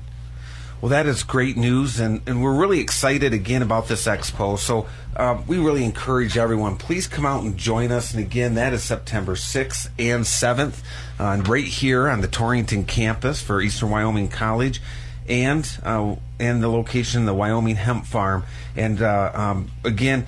Well, 0.83 0.89
that 0.89 1.07
is 1.07 1.23
great 1.23 1.57
news, 1.57 2.01
and, 2.01 2.23
and 2.27 2.43
we're 2.43 2.57
really 2.57 2.81
excited 2.81 3.33
again 3.33 3.63
about 3.63 3.87
this 3.87 4.09
expo. 4.09 4.59
So 4.59 4.89
um, 5.17 5.47
we 5.47 5.59
really 5.59 5.85
encourage 5.85 6.37
everyone, 6.37 6.77
please 6.77 7.07
come 7.07 7.25
out 7.25 7.45
and 7.45 7.57
join 7.57 7.93
us. 7.93 8.13
And 8.13 8.21
again, 8.21 8.55
that 8.57 8.73
is 8.73 8.83
September 8.83 9.37
6th 9.37 9.91
and 9.97 10.25
7th, 10.25 10.81
uh, 11.21 11.41
right 11.47 11.65
here 11.65 12.09
on 12.09 12.21
the 12.21 12.27
Torrington 12.27 12.83
campus 12.83 13.41
for 13.41 13.61
Eastern 13.61 13.91
Wyoming 13.91 14.27
College, 14.27 14.83
and 15.29 15.71
uh, 15.85 16.17
and 16.41 16.61
the 16.61 16.69
location, 16.69 17.27
the 17.27 17.35
Wyoming 17.35 17.77
Hemp 17.77 18.05
Farm. 18.05 18.43
And 18.75 19.01
uh, 19.01 19.31
um, 19.33 19.71
again, 19.85 20.27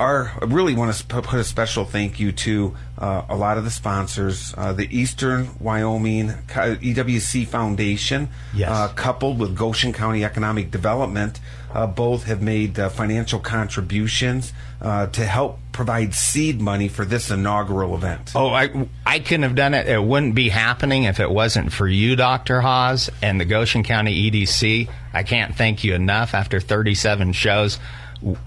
our 0.00 0.32
I 0.40 0.46
really 0.46 0.74
want 0.74 0.94
to 0.94 1.04
put 1.22 1.38
a 1.38 1.44
special 1.44 1.84
thank 1.84 2.18
you 2.18 2.32
to 2.32 2.74
uh, 2.98 3.24
a 3.28 3.36
lot 3.36 3.58
of 3.58 3.64
the 3.64 3.70
sponsors, 3.70 4.54
uh, 4.56 4.72
the 4.72 4.88
Eastern 4.96 5.50
Wyoming 5.60 6.28
EWC 6.28 7.46
Foundation, 7.46 8.28
yes. 8.54 8.70
uh, 8.70 8.88
coupled 8.88 9.38
with 9.38 9.56
Goshen 9.56 9.92
County 9.92 10.24
Economic 10.24 10.70
Development, 10.70 11.38
uh, 11.72 11.86
both 11.86 12.24
have 12.24 12.40
made 12.40 12.78
uh, 12.78 12.88
financial 12.88 13.40
contributions 13.40 14.52
uh, 14.80 15.06
to 15.08 15.24
help 15.24 15.58
provide 15.72 16.14
seed 16.14 16.60
money 16.60 16.88
for 16.88 17.04
this 17.04 17.30
inaugural 17.30 17.94
event. 17.94 18.32
Oh, 18.34 18.48
I 18.48 18.88
I 19.04 19.18
couldn't 19.18 19.42
have 19.42 19.56
done 19.56 19.74
it. 19.74 19.88
It 19.88 20.02
wouldn't 20.02 20.34
be 20.34 20.48
happening 20.48 21.04
if 21.04 21.18
it 21.18 21.30
wasn't 21.30 21.72
for 21.72 21.88
you, 21.88 22.14
Dr. 22.16 22.60
Hawes, 22.60 23.10
and 23.22 23.40
the 23.40 23.44
Goshen 23.44 23.82
County 23.82 24.30
EDC. 24.30 24.88
I 25.12 25.22
can't 25.24 25.54
thank 25.56 25.84
you 25.84 25.94
enough. 25.94 26.34
After 26.34 26.60
37 26.60 27.32
shows 27.32 27.78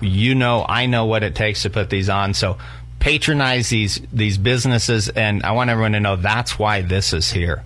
you 0.01 0.35
know, 0.35 0.65
I 0.67 0.85
know 0.85 1.05
what 1.05 1.23
it 1.23 1.35
takes 1.35 1.63
to 1.63 1.69
put 1.69 1.89
these 1.89 2.09
on. 2.09 2.33
So 2.33 2.57
patronize 2.99 3.69
these 3.69 4.01
these 4.11 4.37
businesses, 4.37 5.09
and 5.09 5.43
I 5.43 5.51
want 5.51 5.69
everyone 5.69 5.93
to 5.93 5.99
know 5.99 6.15
that's 6.15 6.57
why 6.57 6.81
this 6.81 7.13
is 7.13 7.31
here. 7.31 7.63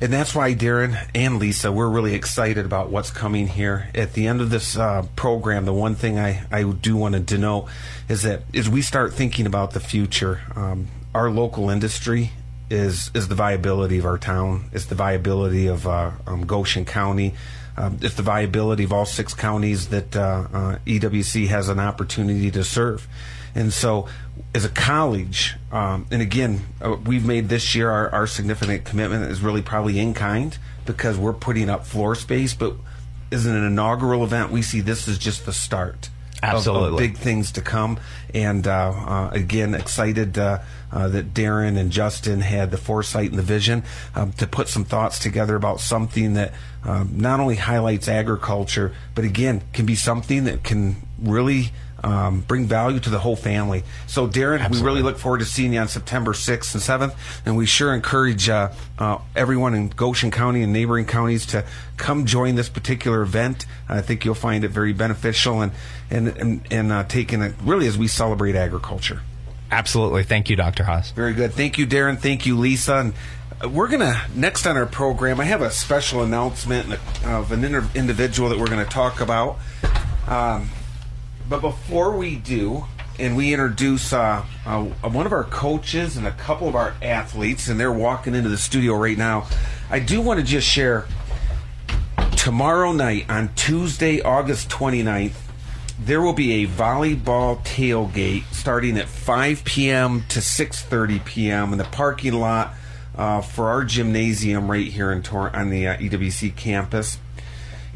And 0.00 0.12
that's 0.12 0.34
why 0.34 0.54
Darren 0.54 0.98
and 1.14 1.38
Lisa, 1.38 1.70
we're 1.70 1.88
really 1.88 2.14
excited 2.14 2.66
about 2.66 2.90
what's 2.90 3.10
coming 3.10 3.46
here. 3.46 3.88
At 3.94 4.12
the 4.12 4.26
end 4.26 4.40
of 4.40 4.50
this 4.50 4.76
uh, 4.76 5.06
program, 5.16 5.64
the 5.64 5.72
one 5.72 5.94
thing 5.94 6.18
I, 6.18 6.44
I 6.50 6.64
do 6.64 6.96
want 6.96 7.14
to 7.14 7.20
denote 7.20 7.68
is 8.08 8.22
that 8.22 8.42
as 8.52 8.68
we 8.68 8.82
start 8.82 9.14
thinking 9.14 9.46
about 9.46 9.70
the 9.70 9.80
future, 9.80 10.42
um, 10.56 10.88
our 11.14 11.30
local 11.30 11.70
industry 11.70 12.32
is 12.74 13.10
is 13.14 13.28
the 13.28 13.34
viability 13.34 13.98
of 13.98 14.04
our 14.04 14.18
town. 14.18 14.68
It's 14.72 14.86
the 14.86 14.94
viability 14.94 15.68
of 15.68 15.86
uh, 15.86 16.10
um, 16.26 16.44
Goshen 16.44 16.84
County. 16.84 17.34
Um, 17.76 17.98
it's 18.02 18.14
the 18.14 18.22
viability 18.22 18.84
of 18.84 18.92
all 18.92 19.06
six 19.06 19.34
counties 19.34 19.88
that 19.88 20.14
uh, 20.14 20.46
uh, 20.52 20.78
EWC 20.86 21.48
has 21.48 21.68
an 21.68 21.80
opportunity 21.80 22.50
to 22.50 22.62
serve. 22.62 23.08
And 23.54 23.72
so, 23.72 24.08
as 24.54 24.64
a 24.64 24.68
college, 24.68 25.56
um, 25.72 26.06
and 26.10 26.20
again, 26.20 26.60
uh, 26.80 26.96
we've 27.04 27.24
made 27.24 27.48
this 27.48 27.74
year 27.74 27.90
our, 27.90 28.10
our, 28.10 28.26
significant 28.26 28.84
commitment 28.84 29.30
is 29.30 29.40
really 29.40 29.62
probably 29.62 29.98
in 29.98 30.12
kind 30.12 30.56
because 30.86 31.16
we're 31.18 31.32
putting 31.32 31.70
up 31.70 31.86
floor 31.86 32.14
space. 32.14 32.54
But 32.54 32.74
as 33.30 33.46
an 33.46 33.56
inaugural 33.56 34.24
event, 34.24 34.50
we 34.50 34.62
see 34.62 34.80
this 34.80 35.08
as 35.08 35.18
just 35.18 35.46
the 35.46 35.52
start. 35.52 36.10
Absolutely. 36.44 36.88
Of, 36.88 36.92
of 36.94 36.98
big 36.98 37.16
things 37.16 37.52
to 37.52 37.60
come. 37.60 37.98
And 38.32 38.66
uh, 38.66 38.90
uh, 38.90 39.30
again, 39.32 39.74
excited 39.74 40.38
uh, 40.38 40.60
uh, 40.92 41.08
that 41.08 41.34
Darren 41.34 41.78
and 41.78 41.90
Justin 41.90 42.40
had 42.40 42.70
the 42.70 42.76
foresight 42.76 43.30
and 43.30 43.38
the 43.38 43.42
vision 43.42 43.82
um, 44.14 44.32
to 44.34 44.46
put 44.46 44.68
some 44.68 44.84
thoughts 44.84 45.18
together 45.18 45.56
about 45.56 45.80
something 45.80 46.34
that 46.34 46.52
um, 46.84 47.12
not 47.16 47.40
only 47.40 47.56
highlights 47.56 48.08
agriculture, 48.08 48.94
but 49.14 49.24
again, 49.24 49.62
can 49.72 49.86
be 49.86 49.94
something 49.94 50.44
that 50.44 50.62
can 50.62 50.96
really 51.18 51.72
um, 52.04 52.40
bring 52.42 52.66
value 52.66 53.00
to 53.00 53.10
the 53.10 53.18
whole 53.18 53.34
family. 53.34 53.82
So, 54.06 54.28
Darren, 54.28 54.60
Absolutely. 54.60 54.80
we 54.80 54.86
really 54.86 55.02
look 55.02 55.18
forward 55.18 55.38
to 55.38 55.46
seeing 55.46 55.72
you 55.72 55.80
on 55.80 55.88
September 55.88 56.32
6th 56.32 56.74
and 56.74 57.10
7th, 57.10 57.16
and 57.46 57.56
we 57.56 57.64
sure 57.64 57.94
encourage 57.94 58.48
uh, 58.48 58.70
uh, 58.98 59.18
everyone 59.34 59.74
in 59.74 59.88
Goshen 59.88 60.30
County 60.30 60.62
and 60.62 60.72
neighboring 60.72 61.06
counties 61.06 61.46
to 61.46 61.64
come 61.96 62.26
join 62.26 62.56
this 62.56 62.68
particular 62.68 63.22
event. 63.22 63.64
I 63.88 64.02
think 64.02 64.24
you'll 64.24 64.34
find 64.34 64.64
it 64.64 64.68
very 64.68 64.92
beneficial 64.92 65.62
and 65.62 65.72
and 66.10 66.28
and, 66.28 66.66
and 66.70 66.92
uh, 66.92 67.04
taking 67.04 67.40
it 67.40 67.54
really 67.62 67.86
as 67.86 67.96
we 67.96 68.06
celebrate 68.06 68.54
agriculture. 68.54 69.22
Absolutely. 69.70 70.22
Thank 70.22 70.50
you, 70.50 70.56
Dr. 70.56 70.84
Hawes. 70.84 71.10
Very 71.10 71.32
good. 71.32 71.52
Thank 71.52 71.78
you, 71.78 71.86
Darren. 71.86 72.18
Thank 72.18 72.46
you, 72.46 72.56
Lisa. 72.56 72.96
And 72.96 73.14
uh, 73.64 73.68
we're 73.68 73.88
going 73.88 74.00
to, 74.00 74.20
next 74.36 74.66
on 74.66 74.76
our 74.76 74.86
program, 74.86 75.40
I 75.40 75.44
have 75.44 75.62
a 75.62 75.70
special 75.70 76.22
announcement 76.22 76.92
of 77.24 77.50
an 77.50 77.64
inter- 77.64 77.88
individual 77.94 78.50
that 78.50 78.58
we're 78.58 78.68
going 78.68 78.84
to 78.84 78.90
talk 78.90 79.20
about. 79.20 79.58
Um, 80.28 80.70
but 81.54 81.60
before 81.60 82.16
we 82.16 82.34
do, 82.34 82.84
and 83.16 83.36
we 83.36 83.52
introduce 83.52 84.12
uh, 84.12 84.44
uh, 84.66 84.82
one 84.82 85.24
of 85.24 85.32
our 85.32 85.44
coaches 85.44 86.16
and 86.16 86.26
a 86.26 86.32
couple 86.32 86.66
of 86.66 86.74
our 86.74 86.94
athletes, 87.00 87.68
and 87.68 87.78
they're 87.78 87.92
walking 87.92 88.34
into 88.34 88.48
the 88.48 88.58
studio 88.58 88.94
right 88.96 89.16
now, 89.16 89.46
I 89.88 90.00
do 90.00 90.20
want 90.20 90.40
to 90.40 90.46
just 90.46 90.66
share 90.66 91.06
tomorrow 92.34 92.90
night 92.90 93.30
on 93.30 93.54
Tuesday, 93.54 94.20
August 94.20 94.68
29th, 94.68 95.36
there 95.96 96.20
will 96.20 96.32
be 96.32 96.64
a 96.64 96.68
volleyball 96.68 97.64
tailgate 97.64 98.52
starting 98.52 98.98
at 98.98 99.08
5 99.08 99.64
p.m. 99.64 100.24
to 100.30 100.40
6:30 100.40 101.24
p.m. 101.24 101.70
in 101.70 101.78
the 101.78 101.84
parking 101.84 102.32
lot 102.32 102.74
uh, 103.14 103.40
for 103.40 103.68
our 103.68 103.84
gymnasium 103.84 104.68
right 104.68 104.88
here 104.88 105.12
in 105.12 105.22
Tor- 105.22 105.54
on 105.54 105.70
the 105.70 105.86
uh, 105.86 105.96
EWC 105.98 106.56
campus. 106.56 107.18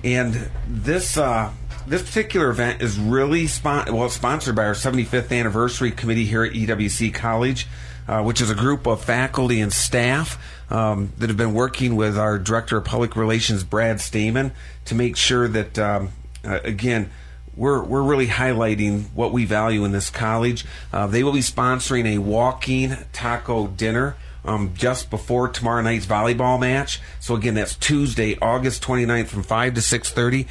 And 0.05 0.49
this 0.69 1.17
uh, 1.17 1.51
this 1.89 2.03
particular 2.03 2.51
event 2.51 2.83
is 2.83 2.99
really 2.99 3.47
spon- 3.47 3.93
well 3.95 4.09
sponsored 4.11 4.55
by 4.55 4.65
our 4.65 4.75
75th 4.75 5.33
anniversary 5.33 5.91
committee 5.91 6.25
here 6.25 6.45
at 6.45 6.53
EWC 6.53 7.13
College, 7.15 7.67
uh, 8.07 8.23
which 8.23 8.41
is 8.41 8.51
a 8.51 8.55
group 8.55 8.87
of 8.87 9.03
faculty 9.03 9.61
and 9.61 9.73
staff 9.73 10.39
um, 10.71 11.13
that 11.19 11.29
have 11.29 11.37
been 11.37 11.55
working 11.55 11.97
with 11.97 12.19
our 12.19 12.39
director 12.39 12.77
of 12.77 12.85
public 12.85 13.17
relations, 13.17 13.65
Brad 13.65 14.01
Stamen, 14.01 14.53
to 14.85 14.95
make 14.95 15.17
sure 15.17 15.49
that 15.49 15.79
um, 15.79 16.11
uh, 16.45 16.61
again 16.63 17.11
we're 17.57 17.83
we're 17.83 18.03
really 18.03 18.29
highlighting 18.29 19.07
what 19.15 19.33
we 19.33 19.45
value 19.45 19.85
in 19.85 19.93
this 19.93 20.11
college. 20.11 20.65
Uh, 20.93 21.07
they 21.07 21.25
will 21.25 21.33
be 21.33 21.41
sponsoring 21.41 22.07
a 22.07 22.19
walking 22.19 22.97
taco 23.13 23.67
dinner. 23.67 24.17
Um, 24.45 24.73
just 24.75 25.11
before 25.11 25.49
tomorrow 25.49 25.83
night's 25.83 26.07
volleyball 26.07 26.59
match. 26.59 27.01
So 27.21 27.35
again, 27.35 27.55
that's 27.55 27.75
Tuesday, 27.75 28.39
August 28.41 28.83
29th 28.83 29.27
from 29.27 29.43
5 29.43 29.75
to 29.75 29.81
6:30, 29.83 30.47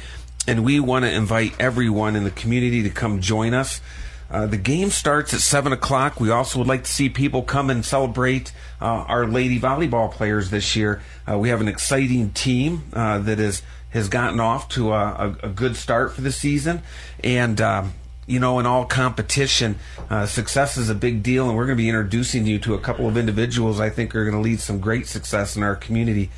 and 0.48 0.64
we 0.64 0.80
want 0.80 1.04
to 1.04 1.12
invite 1.12 1.52
everyone 1.60 2.16
in 2.16 2.24
the 2.24 2.30
community 2.30 2.82
to 2.82 2.88
come 2.88 3.20
join 3.20 3.52
us. 3.52 3.82
Uh, 4.30 4.46
the 4.46 4.56
game 4.56 4.88
starts 4.88 5.34
at 5.34 5.40
7 5.40 5.74
o'clock. 5.74 6.20
We 6.20 6.30
also 6.30 6.58
would 6.58 6.66
like 6.66 6.84
to 6.84 6.90
see 6.90 7.10
people 7.10 7.42
come 7.42 7.68
and 7.68 7.84
celebrate 7.84 8.50
uh, 8.80 8.84
our 8.84 9.26
lady 9.26 9.60
volleyball 9.60 10.10
players 10.10 10.48
this 10.48 10.74
year. 10.74 11.02
Uh, 11.30 11.38
we 11.38 11.50
have 11.50 11.60
an 11.60 11.68
exciting 11.68 12.30
team 12.30 12.84
uh, 12.94 13.18
that 13.20 13.38
is 13.38 13.62
has 13.90 14.08
gotten 14.08 14.38
off 14.38 14.68
to 14.68 14.92
a, 14.92 14.98
a, 14.98 15.36
a 15.44 15.48
good 15.48 15.74
start 15.74 16.12
for 16.12 16.20
the 16.20 16.32
season, 16.32 16.82
and 17.24 17.58
um, 17.60 17.94
you 18.26 18.38
know, 18.38 18.58
in 18.58 18.66
all 18.66 18.84
competition, 18.84 19.78
uh, 20.10 20.26
success 20.26 20.76
is 20.76 20.90
a 20.90 20.94
big 20.94 21.22
deal, 21.22 21.48
and 21.48 21.56
we're 21.56 21.64
going 21.64 21.76
to 21.78 21.82
be 21.82 21.88
introducing 21.88 22.46
you 22.46 22.58
to 22.58 22.74
a 22.74 22.78
couple 22.78 23.08
of 23.08 23.16
individuals 23.16 23.80
I 23.80 23.88
think 23.88 24.14
are 24.14 24.24
going 24.24 24.36
to 24.36 24.42
lead 24.42 24.60
some 24.60 24.78
great 24.78 25.06
success 25.06 25.56
in 25.56 25.62
our 25.62 25.74
community. 25.74 26.30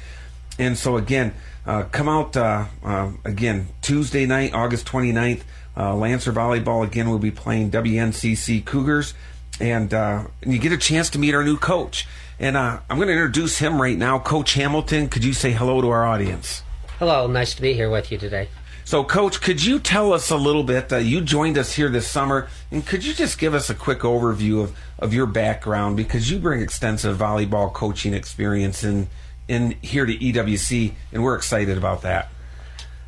And 0.60 0.78
so, 0.78 0.96
again, 0.96 1.34
uh, 1.66 1.84
come 1.84 2.08
out 2.08 2.36
uh, 2.36 2.66
uh, 2.82 3.12
again 3.24 3.68
Tuesday 3.82 4.26
night, 4.26 4.54
August 4.54 4.86
29th. 4.86 5.42
Uh, 5.76 5.94
Lancer 5.94 6.32
Volleyball 6.32 6.84
again 6.84 7.08
will 7.08 7.18
be 7.18 7.30
playing 7.30 7.70
WNCC 7.70 8.64
Cougars, 8.64 9.14
and, 9.60 9.94
uh, 9.94 10.24
and 10.42 10.52
you 10.52 10.58
get 10.58 10.72
a 10.72 10.78
chance 10.78 11.10
to 11.10 11.18
meet 11.18 11.34
our 11.34 11.44
new 11.44 11.56
coach. 11.56 12.06
And 12.38 12.56
uh, 12.56 12.80
I'm 12.88 12.96
going 12.96 13.08
to 13.08 13.14
introduce 13.14 13.58
him 13.58 13.80
right 13.80 13.96
now, 13.96 14.18
Coach 14.18 14.54
Hamilton. 14.54 15.08
Could 15.08 15.24
you 15.24 15.32
say 15.32 15.52
hello 15.52 15.80
to 15.80 15.90
our 15.90 16.04
audience? 16.04 16.62
Hello, 16.98 17.26
nice 17.26 17.54
to 17.54 17.62
be 17.62 17.74
here 17.74 17.90
with 17.90 18.10
you 18.10 18.18
today. 18.18 18.48
So, 18.84 19.04
Coach, 19.04 19.40
could 19.40 19.64
you 19.64 19.78
tell 19.78 20.12
us 20.12 20.30
a 20.30 20.36
little 20.36 20.64
bit? 20.64 20.92
Uh, 20.92 20.96
you 20.96 21.20
joined 21.20 21.56
us 21.56 21.72
here 21.74 21.88
this 21.88 22.08
summer, 22.08 22.48
and 22.72 22.84
could 22.84 23.04
you 23.04 23.14
just 23.14 23.38
give 23.38 23.54
us 23.54 23.70
a 23.70 23.74
quick 23.74 24.00
overview 24.00 24.64
of, 24.64 24.76
of 24.98 25.14
your 25.14 25.26
background 25.26 25.96
because 25.96 26.30
you 26.30 26.38
bring 26.38 26.60
extensive 26.60 27.16
volleyball 27.16 27.72
coaching 27.72 28.14
experience 28.14 28.82
in 28.82 29.08
in 29.48 29.72
here 29.82 30.06
to 30.06 30.16
EWC, 30.16 30.92
and 31.12 31.22
we're 31.22 31.36
excited 31.36 31.76
about 31.76 32.02
that. 32.02 32.28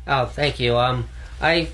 Oh, 0.07 0.25
thank 0.25 0.59
you. 0.59 0.77
Um, 0.77 1.07
I 1.41 1.69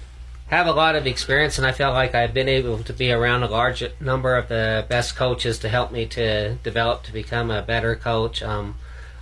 have 0.47 0.67
a 0.67 0.71
lot 0.71 0.95
of 0.95 1.05
experience, 1.05 1.57
and 1.57 1.65
I 1.65 1.71
feel 1.71 1.91
like 1.91 2.15
I've 2.15 2.33
been 2.33 2.49
able 2.49 2.79
to 2.79 2.93
be 2.93 3.11
around 3.11 3.43
a 3.43 3.47
large 3.47 3.83
number 3.99 4.35
of 4.35 4.47
the 4.47 4.85
best 4.89 5.15
coaches 5.15 5.59
to 5.59 5.69
help 5.69 5.91
me 5.91 6.05
to 6.07 6.55
develop 6.55 7.03
to 7.03 7.13
become 7.13 7.51
a 7.51 7.61
better 7.61 7.95
coach. 7.95 8.41
Um, 8.41 8.75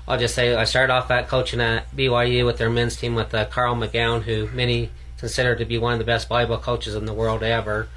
I'll 0.07 0.17
just 0.17 0.35
say 0.35 0.55
I 0.55 0.63
started 0.63 0.93
off 0.93 1.11
at 1.11 1.27
coaching 1.27 1.59
at 1.59 1.93
BYU 1.95 2.45
with 2.45 2.57
their 2.57 2.69
men's 2.69 2.95
team 2.95 3.13
with 3.13 3.33
uh, 3.33 3.45
Carl 3.45 3.75
McGown, 3.75 4.21
who 4.21 4.47
many 4.47 4.89
consider 5.17 5.55
to 5.55 5.65
be 5.65 5.77
one 5.77 5.93
of 5.93 5.99
the 5.99 6.05
best 6.05 6.29
volleyball 6.29 6.61
coaches 6.61 6.95
in 6.95 7.05
the 7.05 7.13
world 7.13 7.43
ever. 7.43 7.89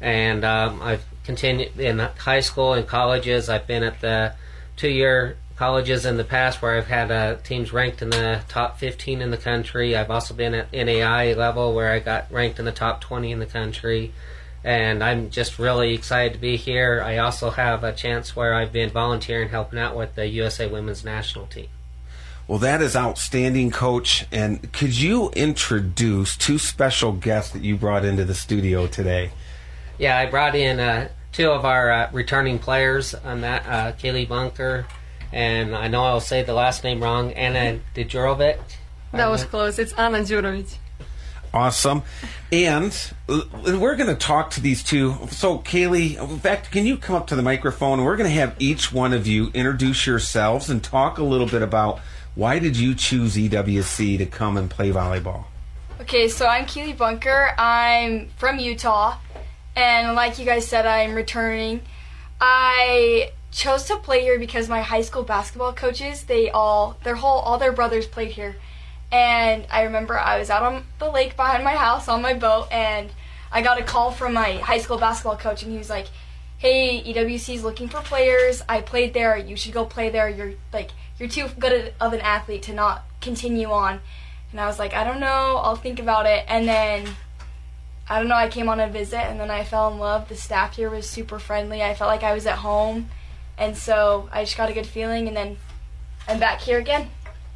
And 0.00 0.44
um, 0.44 0.80
I've 0.80 1.04
continued 1.24 1.78
in 1.80 1.98
high 1.98 2.40
school 2.40 2.74
and 2.74 2.86
colleges. 2.86 3.48
I've 3.48 3.66
been 3.66 3.82
at 3.82 4.00
the 4.00 4.34
two-year 4.76 5.36
colleges 5.56 6.04
in 6.04 6.18
the 6.18 6.24
past 6.24 6.60
where 6.60 6.76
I've 6.76 6.86
had 6.86 7.10
uh, 7.10 7.36
teams 7.42 7.72
ranked 7.72 8.02
in 8.02 8.10
the 8.10 8.42
top 8.48 8.78
15 8.78 9.22
in 9.22 9.30
the 9.30 9.36
country. 9.36 9.96
I've 9.96 10.10
also 10.10 10.34
been 10.34 10.54
at 10.54 10.72
NAI 10.72 11.32
level 11.32 11.74
where 11.74 11.90
I 11.90 11.98
got 11.98 12.30
ranked 12.30 12.58
in 12.58 12.64
the 12.64 12.72
top 12.72 13.00
20 13.00 13.32
in 13.32 13.38
the 13.38 13.46
country. 13.46 14.12
And 14.62 15.02
I'm 15.02 15.30
just 15.30 15.58
really 15.58 15.94
excited 15.94 16.34
to 16.34 16.38
be 16.38 16.56
here. 16.56 17.02
I 17.04 17.18
also 17.18 17.50
have 17.50 17.84
a 17.84 17.92
chance 17.92 18.34
where 18.34 18.52
I've 18.52 18.72
been 18.72 18.90
volunteering, 18.90 19.48
helping 19.48 19.78
out 19.78 19.96
with 19.96 20.14
the 20.14 20.26
USA 20.26 20.66
Women's 20.66 21.04
National 21.04 21.46
Team. 21.46 21.68
Well, 22.48 22.58
that 22.58 22.82
is 22.82 22.94
outstanding, 22.94 23.70
Coach. 23.70 24.26
And 24.30 24.72
could 24.72 24.96
you 24.96 25.30
introduce 25.30 26.36
two 26.36 26.58
special 26.58 27.12
guests 27.12 27.52
that 27.52 27.62
you 27.62 27.76
brought 27.76 28.04
into 28.04 28.24
the 28.24 28.34
studio 28.34 28.86
today? 28.86 29.30
Yeah, 29.98 30.18
I 30.18 30.26
brought 30.26 30.54
in 30.54 30.78
uh, 30.78 31.08
two 31.32 31.50
of 31.50 31.64
our 31.64 31.90
uh, 31.90 32.10
returning 32.12 32.58
players 32.58 33.14
on 33.14 33.40
that, 33.40 33.66
uh, 33.66 33.92
Kaylee 33.92 34.28
Bunker, 34.28 34.86
and 35.32 35.74
I 35.74 35.88
know 35.88 36.04
I'll 36.04 36.20
say 36.20 36.42
the 36.42 36.54
last 36.54 36.84
name 36.84 37.02
wrong, 37.02 37.32
Ana 37.32 37.78
mm-hmm. 37.78 38.00
Djurovic. 38.00 38.58
That 39.12 39.30
was 39.30 39.44
close. 39.44 39.78
It's 39.78 39.92
Ana 39.94 40.18
Djurovic. 40.18 40.78
Awesome. 41.54 42.02
And 42.52 42.94
we're 43.28 43.96
going 43.96 44.10
to 44.10 44.14
talk 44.14 44.50
to 44.50 44.60
these 44.60 44.82
two. 44.82 45.16
So, 45.30 45.58
Kaylee, 45.60 46.20
in 46.22 46.38
fact, 46.38 46.70
can 46.70 46.84
you 46.84 46.98
come 46.98 47.16
up 47.16 47.26
to 47.28 47.36
the 47.36 47.42
microphone? 47.42 48.04
We're 48.04 48.16
going 48.16 48.28
to 48.28 48.36
have 48.36 48.54
each 48.58 48.92
one 48.92 49.14
of 49.14 49.26
you 49.26 49.50
introduce 49.54 50.06
yourselves 50.06 50.68
and 50.68 50.84
talk 50.84 51.16
a 51.16 51.24
little 51.24 51.46
bit 51.46 51.62
about 51.62 52.00
why 52.34 52.58
did 52.58 52.76
you 52.76 52.94
choose 52.94 53.36
EWC 53.36 54.18
to 54.18 54.26
come 54.26 54.58
and 54.58 54.68
play 54.68 54.90
volleyball? 54.90 55.44
Okay, 56.02 56.28
so 56.28 56.46
I'm 56.46 56.66
Kaylee 56.66 56.96
Bunker. 56.96 57.54
I'm 57.56 58.28
from 58.36 58.58
Utah, 58.58 59.16
and 59.74 60.14
like 60.14 60.38
you 60.38 60.44
guys 60.44 60.68
said, 60.68 60.84
I'm 60.84 61.14
returning. 61.14 61.80
I 62.38 63.30
chose 63.52 63.84
to 63.84 63.96
play 63.96 64.22
here 64.22 64.38
because 64.38 64.68
my 64.68 64.82
high 64.82 65.00
school 65.00 65.22
basketball 65.22 65.72
coaches, 65.72 66.24
they 66.24 66.50
all, 66.50 66.98
their 67.04 67.16
whole, 67.16 67.38
all 67.40 67.58
their 67.58 67.72
brothers 67.72 68.06
played 68.06 68.32
here. 68.32 68.56
And 69.10 69.66
I 69.70 69.82
remember 69.82 70.18
I 70.18 70.38
was 70.38 70.50
out 70.50 70.62
on 70.62 70.84
the 70.98 71.10
lake 71.10 71.36
behind 71.36 71.64
my 71.64 71.74
house 71.74 72.08
on 72.08 72.22
my 72.22 72.34
boat, 72.34 72.68
and 72.70 73.10
I 73.52 73.62
got 73.62 73.80
a 73.80 73.84
call 73.84 74.10
from 74.10 74.32
my 74.34 74.54
high 74.54 74.78
school 74.78 74.98
basketball 74.98 75.36
coach, 75.36 75.62
and 75.62 75.70
he 75.70 75.78
was 75.78 75.88
like, 75.88 76.08
"Hey, 76.58 77.02
EWC 77.02 77.54
is 77.54 77.62
looking 77.62 77.88
for 77.88 78.00
players. 78.00 78.62
I 78.68 78.80
played 78.80 79.14
there. 79.14 79.36
You 79.36 79.56
should 79.56 79.72
go 79.72 79.84
play 79.84 80.10
there. 80.10 80.28
You're 80.28 80.54
like, 80.72 80.90
you're 81.18 81.28
too 81.28 81.48
good 81.58 81.94
of 82.00 82.12
an 82.12 82.20
athlete 82.20 82.64
to 82.64 82.74
not 82.74 83.04
continue 83.20 83.70
on." 83.70 84.00
And 84.50 84.60
I 84.60 84.66
was 84.66 84.78
like, 84.78 84.92
"I 84.92 85.04
don't 85.04 85.20
know. 85.20 85.60
I'll 85.62 85.76
think 85.76 86.00
about 86.00 86.26
it." 86.26 86.44
And 86.48 86.68
then 86.68 87.06
I 88.08 88.20
don't 88.20 88.28
know, 88.28 88.36
I 88.36 88.48
came 88.48 88.68
on 88.68 88.78
a 88.78 88.88
visit 88.88 89.18
and 89.18 89.40
then 89.40 89.50
I 89.50 89.64
fell 89.64 89.90
in 89.92 89.98
love. 89.98 90.28
The 90.28 90.36
staff 90.36 90.76
here 90.76 90.88
was 90.88 91.10
super 91.10 91.40
friendly. 91.40 91.82
I 91.82 91.94
felt 91.94 92.08
like 92.08 92.22
I 92.22 92.34
was 92.34 92.46
at 92.46 92.58
home. 92.58 93.10
And 93.58 93.76
so 93.76 94.28
I 94.32 94.44
just 94.44 94.56
got 94.56 94.70
a 94.70 94.72
good 94.72 94.86
feeling 94.86 95.28
and 95.28 95.36
then 95.36 95.56
I'm 96.28 96.38
back 96.38 96.60
here 96.60 96.78
again. 96.78 97.08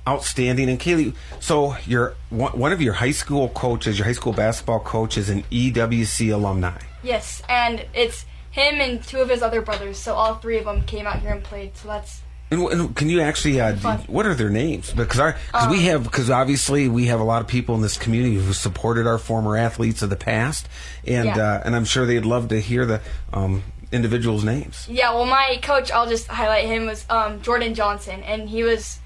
Outstanding. 0.08 0.68
And 0.70 0.80
Kaylee, 0.80 1.14
so 1.40 1.76
your 1.86 2.14
one 2.30 2.72
of 2.72 2.80
your 2.80 2.94
high 2.94 3.10
school 3.10 3.48
coaches, 3.50 3.98
your 3.98 4.06
high 4.06 4.14
school 4.14 4.32
basketball 4.32 4.80
coach, 4.80 5.18
is 5.18 5.28
an 5.28 5.42
EWC 5.50 6.32
alumni. 6.32 6.78
Yes, 7.02 7.42
and 7.48 7.84
it's 7.94 8.24
him 8.50 8.80
and 8.80 9.02
two 9.02 9.18
of 9.18 9.28
his 9.28 9.42
other 9.42 9.60
brothers. 9.60 9.98
So 9.98 10.14
all 10.14 10.36
three 10.36 10.58
of 10.58 10.64
them 10.64 10.82
came 10.84 11.06
out 11.06 11.20
here 11.20 11.30
and 11.32 11.44
played. 11.44 11.76
So 11.76 11.88
that's 11.88 12.22
And, 12.50 12.62
and 12.62 12.96
can 12.96 13.08
you 13.10 13.20
actually? 13.20 13.60
Uh, 13.60 13.76
what 14.06 14.24
are 14.26 14.34
their 14.34 14.48
names? 14.50 14.90
Because 14.92 15.20
our 15.20 15.36
because 15.52 15.68
we 15.68 15.82
have 15.84 16.02
because 16.04 16.30
obviously 16.30 16.88
we 16.88 17.06
have 17.06 17.20
a 17.20 17.24
lot 17.24 17.42
of 17.42 17.46
people 17.46 17.74
in 17.74 17.82
this 17.82 17.98
community 17.98 18.36
who 18.36 18.52
supported 18.54 19.06
our 19.06 19.18
former 19.18 19.56
athletes 19.56 20.00
of 20.02 20.08
the 20.10 20.16
past, 20.16 20.66
and 21.06 21.26
Yeah. 21.26 21.36
uh, 21.36 21.62
and 21.64 21.76
I'm 21.76 21.84
sure 21.84 22.06
they'd 22.06 22.24
love 22.24 22.48
to 22.48 22.60
hear 22.60 22.86
the 22.86 23.00
um, 23.34 23.62
individuals' 23.92 24.44
names. 24.44 24.86
Yeah, 24.88 25.12
well, 25.14 25.26
my 25.26 25.58
coach, 25.62 25.90
I'll 25.90 26.08
just 26.08 26.26
highlight 26.28 26.66
him, 26.66 26.86
was 26.86 27.04
um, 27.10 27.40
Jordan 27.42 27.74
Johnson, 27.74 28.22
and 28.22 28.48
he 28.48 28.62
was 28.62 28.98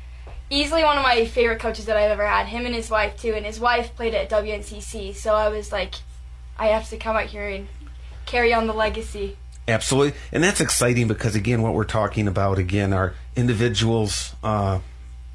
easily 0.50 0.84
one 0.84 0.96
of 0.98 1.02
my 1.02 1.24
favorite 1.24 1.58
coaches 1.60 1.86
that 1.86 1.96
I've 1.96 2.10
ever 2.10 2.26
had. 2.26 2.46
Him 2.46 2.66
and 2.66 2.74
his 2.74 2.90
wife 2.90 3.18
too, 3.20 3.32
and 3.34 3.44
his 3.46 3.58
wife 3.58 3.94
played 3.96 4.14
at 4.14 4.28
WNCC, 4.30 5.14
so 5.14 5.34
I 5.34 5.48
was 5.48 5.72
like, 5.72 5.94
I 6.58 6.68
have 6.68 6.88
to 6.90 6.96
come 6.96 7.16
out 7.16 7.26
here 7.26 7.48
and 7.48 7.66
carry 8.26 8.52
on 8.52 8.66
the 8.66 8.74
legacy. 8.74 9.36
Absolutely, 9.66 10.18
and 10.30 10.44
that's 10.44 10.60
exciting 10.60 11.08
because 11.08 11.34
again, 11.34 11.62
what 11.62 11.72
we're 11.74 11.84
talking 11.84 12.28
about 12.28 12.58
again 12.58 12.92
are 12.92 13.14
individuals 13.34 14.34
uh, 14.42 14.78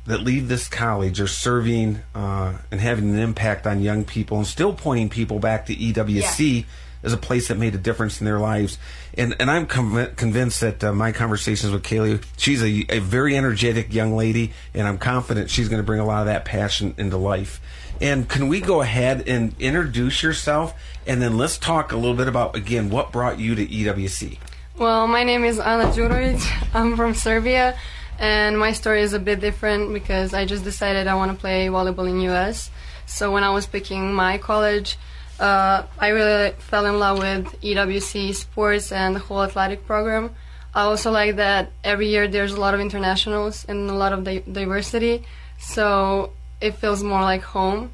that 0.06 0.22
leave 0.22 0.48
this 0.48 0.68
college 0.68 1.20
are 1.20 1.28
serving 1.28 2.00
uh, 2.14 2.54
and 2.72 2.80
having 2.80 3.10
an 3.10 3.18
impact 3.20 3.66
on 3.66 3.82
young 3.82 4.04
people 4.06 4.38
and 4.38 4.46
still 4.46 4.74
pointing 4.74 5.10
people 5.10 5.40
back 5.40 5.66
to 5.66 5.76
EWC 5.76 6.58
Yeah. 6.60 6.64
as 7.02 7.12
a 7.14 7.18
place 7.18 7.48
that 7.48 7.58
made 7.58 7.74
a 7.74 7.78
difference 7.80 8.20
in 8.22 8.26
their 8.26 8.40
lives. 8.40 8.78
And 9.20 9.36
and 9.38 9.52
I'm 9.52 9.68
conv- 9.68 10.16
convinced 10.16 10.62
that 10.62 10.82
uh, 10.82 10.94
my 10.94 11.12
conversations 11.12 11.74
with 11.74 11.84
Kaylee, 11.84 12.24
she's 12.38 12.64
a, 12.64 12.86
a 12.88 13.00
very 13.00 13.36
energetic 13.36 13.94
young 13.94 14.16
lady, 14.16 14.54
and 14.74 14.88
I'm 14.88 14.98
confident 14.98 15.50
she's 15.50 15.68
going 15.68 15.82
to 15.82 15.86
bring 15.86 16.00
a 16.00 16.06
lot 16.06 16.22
of 16.22 16.28
that 16.28 16.46
passion 16.46 16.96
into 16.98 17.18
life. 17.18 17.60
And 18.00 18.30
can 18.30 18.48
we 18.48 18.62
go 18.62 18.82
ahead 18.82 19.28
and 19.28 19.54
introduce 19.60 20.24
yourself, 20.24 20.74
and 21.06 21.22
then 21.22 21.38
let's 21.38 21.58
talk 21.58 21.92
a 21.92 21.98
little 21.98 22.16
bit 22.16 22.30
about 22.30 22.56
again 22.56 22.90
what 22.90 23.12
brought 23.12 23.40
you 23.40 23.56
to 23.56 23.68
EWC. 23.68 24.38
Well, 24.78 25.06
my 25.06 25.26
name 25.26 25.44
is 25.44 25.60
Ana 25.60 25.92
Đurović. 25.92 26.70
I'm 26.74 26.96
from 26.96 27.14
Serbia, 27.14 27.78
and 28.20 28.58
my 28.58 28.72
story 28.72 29.02
is 29.02 29.12
a 29.12 29.20
bit 29.20 29.42
different 29.42 29.92
because 29.92 30.34
I 30.34 30.46
just 30.46 30.64
decided 30.64 31.08
I 31.08 31.16
want 31.16 31.34
to 31.34 31.38
play 31.38 31.68
volleyball 31.68 32.10
in 32.10 32.22
US. 32.32 32.72
So 33.06 33.34
when 33.34 33.44
I 33.44 33.50
was 33.50 33.68
picking 33.68 34.14
my 34.14 34.38
college, 34.38 34.98
uh, 35.40 35.84
I 35.98 36.10
really 36.10 36.52
fell 36.60 36.86
in 36.86 37.00
love 37.00 37.20
with 37.20 37.62
EWC 37.62 38.36
sports 38.36 38.92
and 38.92 39.16
the 39.16 39.20
whole 39.20 39.44
athletic 39.44 39.86
program. 39.86 40.36
I 40.74 40.82
also 40.84 41.12
like 41.12 41.38
that 41.38 41.72
every 41.84 42.10
year 42.10 42.28
there's 42.28 42.54
a 42.54 42.60
lot 42.60 42.74
of 42.74 42.80
internationals 42.80 43.66
and 43.68 43.90
a 43.90 43.94
lot 43.94 44.14
of 44.14 44.24
di- 44.24 44.44
diversity, 44.52 45.24
so 45.58 46.32
it 46.62 46.76
feels 46.76 47.04
more 47.04 47.22
like 47.22 47.42
home 47.42 47.92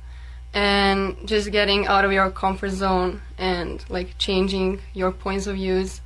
and 0.54 1.16
just 1.26 1.52
getting 1.52 1.86
out 1.86 2.06
of 2.06 2.12
your 2.12 2.32
comfort 2.32 2.70
zone 2.70 3.22
and 3.38 3.84
like 3.90 4.18
changing 4.18 4.80
your 4.94 5.12
points 5.12 5.48
of 5.48 5.56
views 5.56 6.02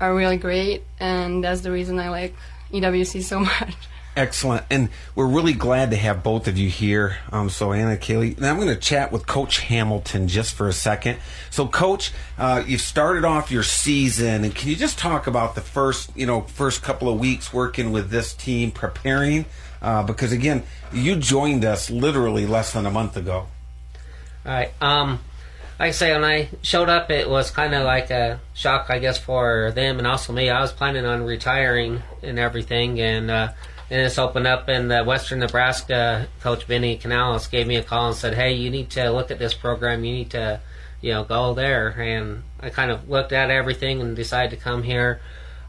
are 0.00 0.14
really 0.14 0.36
great 0.36 0.84
and 1.00 1.42
that's 1.42 1.62
the 1.62 1.70
reason 1.70 1.98
I 1.98 2.10
like 2.10 2.34
EWC 2.72 3.22
so 3.22 3.40
much. 3.52 3.74
Excellent. 4.16 4.64
And 4.70 4.90
we're 5.16 5.26
really 5.26 5.54
glad 5.54 5.90
to 5.90 5.96
have 5.96 6.22
both 6.22 6.46
of 6.46 6.56
you 6.56 6.68
here. 6.68 7.18
Um, 7.32 7.50
so, 7.50 7.72
Ana, 7.72 7.96
Kaylee, 7.96 8.38
now 8.38 8.50
I'm 8.50 8.56
going 8.56 8.68
to 8.68 8.76
chat 8.76 9.10
with 9.10 9.26
Coach 9.26 9.60
Hamilton 9.60 10.28
just 10.28 10.54
for 10.54 10.68
a 10.68 10.72
second. 10.72 11.18
So, 11.50 11.66
Coach, 11.66 12.12
uh, 12.38 12.62
you've 12.64 12.80
started 12.80 13.24
off 13.24 13.50
your 13.50 13.64
season, 13.64 14.44
and 14.44 14.54
can 14.54 14.68
you 14.68 14.76
just 14.76 14.98
talk 14.98 15.26
about 15.26 15.56
the 15.56 15.60
first, 15.60 16.16
you 16.16 16.26
know, 16.26 16.42
first 16.42 16.82
couple 16.82 17.08
of 17.08 17.18
weeks 17.18 17.52
working 17.52 17.90
with 17.90 18.10
this 18.10 18.32
team, 18.34 18.70
preparing? 18.70 19.46
Uh, 19.82 20.02
because 20.04 20.32
again, 20.32 20.62
you 20.92 21.16
joined 21.16 21.64
us 21.64 21.90
literally 21.90 22.46
less 22.46 22.72
than 22.72 22.86
a 22.86 22.90
month 22.90 23.16
ago. 23.16 23.48
All 24.46 24.52
right. 24.52 24.72
Um, 24.80 25.18
like 25.78 25.88
I 25.88 25.90
say, 25.90 26.12
when 26.12 26.24
I 26.24 26.48
showed 26.62 26.88
up, 26.88 27.10
it 27.10 27.28
was 27.28 27.50
kind 27.50 27.74
of 27.74 27.84
like 27.84 28.10
a 28.10 28.40
shock, 28.54 28.86
I 28.90 29.00
guess, 29.00 29.18
for 29.18 29.72
them 29.74 29.98
and 29.98 30.06
also 30.06 30.32
me. 30.32 30.48
I 30.48 30.60
was 30.60 30.72
planning 30.72 31.04
on 31.04 31.24
retiring 31.24 32.02
and 32.22 32.38
everything, 32.38 33.00
and 33.00 33.30
uh, 33.30 33.52
and 33.90 34.04
this 34.04 34.18
opened 34.18 34.46
up, 34.46 34.68
and 34.68 34.90
the 34.90 35.04
Western 35.04 35.40
Nebraska 35.40 36.28
coach 36.40 36.66
Benny 36.66 36.96
Canales 36.96 37.46
gave 37.46 37.66
me 37.66 37.76
a 37.76 37.82
call 37.82 38.08
and 38.08 38.16
said, 38.16 38.34
"Hey, 38.34 38.54
you 38.54 38.70
need 38.70 38.90
to 38.90 39.10
look 39.10 39.30
at 39.30 39.38
this 39.38 39.54
program. 39.54 40.04
You 40.04 40.12
need 40.12 40.30
to, 40.30 40.60
you 41.00 41.12
know, 41.12 41.24
go 41.24 41.54
there." 41.54 41.88
And 41.90 42.42
I 42.60 42.70
kind 42.70 42.90
of 42.90 43.08
looked 43.08 43.32
at 43.32 43.50
everything 43.50 44.00
and 44.00 44.16
decided 44.16 44.50
to 44.50 44.56
come 44.56 44.82
here. 44.82 45.20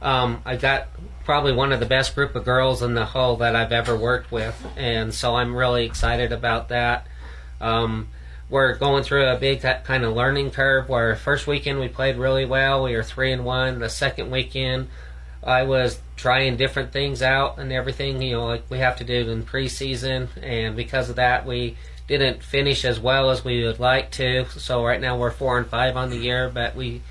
Um, 0.02 0.42
I 0.46 0.56
got 0.56 0.88
probably 1.24 1.54
one 1.54 1.72
of 1.72 1.80
the 1.80 1.86
best 1.86 2.16
group 2.16 2.36
of 2.36 2.46
girls 2.46 2.82
in 2.82 2.94
the 2.94 3.06
whole 3.06 3.38
that 3.38 3.56
I've 3.56 3.72
ever 3.72 3.96
worked 3.96 4.32
with, 4.32 4.66
and 4.78 5.14
so 5.14 5.36
I'm 5.36 5.56
really 5.56 5.86
excited 5.86 6.32
about 6.32 6.70
that. 6.70 7.08
Um, 7.60 8.10
we're 8.50 8.76
going 8.76 9.04
through 9.04 9.28
a 9.28 9.38
big 9.38 9.62
kind 9.62 10.04
of 10.04 10.14
learning 10.14 10.52
curve 10.52 10.88
where 10.88 11.16
first 11.16 11.48
weekend 11.48 11.80
we 11.80 11.88
played 11.88 12.16
really 12.16 12.46
well 12.46 12.84
we 12.84 12.96
were 12.96 13.04
three 13.04 13.32
and 13.32 13.44
one 13.44 13.80
the 13.80 13.90
second 13.90 14.30
weekend 14.30 14.88
i 15.46 15.64
was 15.64 16.00
trying 16.16 16.56
different 16.56 16.92
things 16.92 17.22
out 17.22 17.58
and 17.60 17.72
everything 17.72 18.22
you 18.22 18.32
know 18.32 18.46
like 18.46 18.64
we 18.70 18.80
have 18.80 18.98
to 18.98 19.04
do 19.04 19.30
in 19.30 19.44
preseason. 19.44 20.28
And 20.42 20.76
because 20.76 21.10
of 21.10 21.18
that 21.18 21.46
we 21.46 21.78
didn't 22.08 22.44
finish 22.44 22.86
as 22.86 23.00
well 23.00 23.32
as 23.32 23.44
we 23.44 23.64
would 23.66 23.80
like 23.80 24.12
to. 24.12 24.46
So 24.46 24.86
right 24.86 25.02
now 25.02 25.18
we're 25.18 25.32
four 25.32 25.58
and 25.58 25.68
five 25.68 25.98
on 25.98 26.10
the 26.10 26.18
year 26.18 26.50
but 26.50 26.76
we 26.76 27.02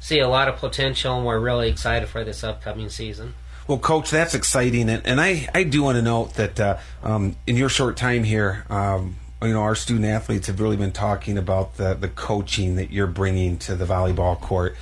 see 0.00 0.20
a 0.20 0.28
lot 0.28 0.48
of 0.48 0.56
potential 0.56 1.16
and 1.16 1.26
we're 1.26 1.40
really 1.40 1.68
excited 1.68 2.08
for 2.08 2.24
this 2.24 2.42
upcoming 2.44 2.88
season. 2.88 3.34
Well, 3.66 3.78
Coach, 3.78 4.10
that's 4.10 4.34
exciting, 4.34 4.90
and, 4.90 5.06
and 5.06 5.18
I, 5.18 5.48
I 5.54 5.62
do 5.62 5.82
want 5.82 5.96
to 5.96 6.02
note 6.02 6.34
that 6.34 6.60
uh, 6.60 6.76
um, 7.02 7.34
in 7.46 7.56
your 7.56 7.70
short 7.70 7.96
time 7.96 8.22
here, 8.22 8.66
um, 8.68 9.16
you 9.40 9.54
know, 9.54 9.62
our 9.62 9.74
student 9.74 10.04
athletes 10.04 10.48
have 10.48 10.60
really 10.60 10.76
been 10.76 10.92
talking 10.92 11.38
about 11.38 11.78
the 11.78 11.94
the 11.94 12.08
coaching 12.08 12.76
that 12.76 12.90
you're 12.92 13.06
bringing 13.06 13.56
to 13.60 13.74
the 13.74 13.86
volleyball 13.86 14.38
court, 14.38 14.76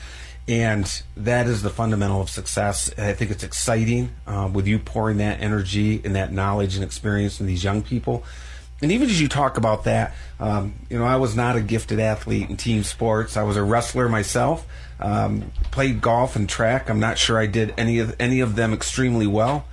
and 0.49 1.03
that 1.17 1.47
is 1.47 1.63
the 1.63 1.71
fundamental 1.71 2.21
of 2.21 2.29
success. 2.29 2.89
And 2.91 3.07
I 3.07 3.13
think 3.13 3.31
it's 3.31 3.45
exciting 3.45 4.11
uh, 4.27 4.51
with 4.53 4.67
you 4.67 4.79
pouring 4.79 5.19
that 5.19 5.41
energy 5.41 6.01
and 6.05 6.15
that 6.17 6.33
knowledge 6.33 6.75
and 6.75 6.85
experience 6.85 7.41
in 7.41 7.47
these 7.47 7.63
young 7.63 7.83
people. 7.83 8.25
And 8.83 8.91
even 8.91 9.09
as 9.09 9.21
you 9.21 9.29
talk 9.29 9.57
about 9.57 9.85
that, 9.85 10.13
um, 10.41 10.75
you 10.91 10.99
know, 10.99 11.05
I 11.05 11.17
was 11.17 11.37
not 11.37 11.55
a 11.55 11.61
gifted 11.61 12.01
athlete 12.01 12.51
in 12.51 12.57
team 12.57 12.83
sports. 12.83 13.37
I 13.37 13.45
was 13.45 13.57
a 13.57 13.63
wrestler 13.63 14.09
myself. 14.09 14.67
Um, 14.99 15.53
played 15.71 16.01
golf 16.01 16.35
and 16.35 16.49
track. 16.49 16.91
I'm 16.91 17.01
not 17.01 17.17
sure 17.17 17.39
I 17.39 17.47
did 17.47 17.75
any 17.77 18.01
of 18.01 18.15
any 18.21 18.41
of 18.41 18.57
them 18.57 18.73
extremely 18.73 19.27
well, 19.27 19.65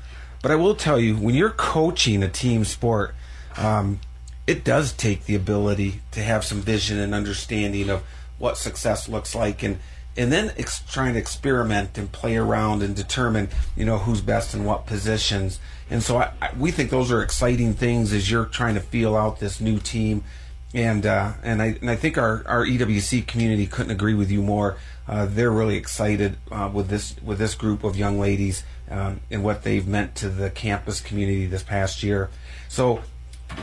but 0.42 0.52
I 0.52 0.56
will 0.56 0.76
tell 0.76 1.00
you, 1.00 1.16
when 1.18 1.36
you're 1.36 1.52
coaching 1.52 2.24
a 2.24 2.30
team 2.30 2.66
sport, 2.66 3.14
um, 3.58 4.00
it 4.48 4.64
does 4.64 4.92
take 4.94 5.26
the 5.26 5.36
ability 5.36 6.02
to 6.12 6.24
have 6.24 6.44
some 6.44 6.62
vision 6.62 6.98
and 6.98 7.14
understanding 7.14 7.90
of 7.90 8.04
what 8.40 8.58
success 8.58 9.08
looks 9.08 9.36
like, 9.36 9.62
and 9.62 9.78
and 10.20 10.34
then 10.34 10.52
ex- 10.58 10.82
trying 10.82 11.14
to 11.14 11.20
experiment 11.20 11.98
and 11.98 12.12
play 12.12 12.36
around 12.36 12.84
and 12.84 12.94
determine, 12.94 13.48
you 13.78 13.86
know, 13.86 14.00
who's 14.00 14.20
best 14.20 14.54
in 14.54 14.66
what 14.66 14.86
positions. 14.86 15.60
And 15.90 16.04
so 16.04 16.18
I, 16.18 16.34
I, 16.42 16.50
we 16.60 16.72
think 16.72 16.90
those 16.90 17.10
are 17.10 17.24
exciting 17.24 17.74
things 17.74 18.12
as 18.12 18.30
you're 18.30 18.46
trying 18.46 18.76
to 18.76 18.82
feel 18.82 19.16
out 19.16 19.40
this 19.40 19.62
new 19.62 19.80
team. 19.80 20.26
And 20.74 21.06
uh, 21.06 21.34
and 21.42 21.62
I 21.62 21.78
and 21.80 21.90
I 21.90 21.96
think 21.96 22.18
our, 22.18 22.44
our 22.46 22.64
EWC 22.66 23.26
community 23.26 23.66
couldn't 23.66 23.92
agree 23.92 24.14
with 24.14 24.30
you 24.30 24.44
more. 24.44 24.78
Uh, 25.08 25.26
they're 25.26 25.50
really 25.50 25.78
excited 25.78 26.38
uh, 26.52 26.70
with 26.72 26.90
this 26.90 27.16
with 27.24 27.40
this 27.40 27.56
group 27.56 27.84
of 27.84 27.96
young 27.96 28.20
ladies 28.20 28.64
um, 28.92 29.22
and 29.32 29.44
what 29.44 29.64
they've 29.64 29.88
meant 29.88 30.14
to 30.16 30.30
the 30.30 30.52
campus 30.52 31.02
community 31.02 31.48
this 31.48 31.64
past 31.64 32.04
year. 32.04 32.30
So, 32.68 33.02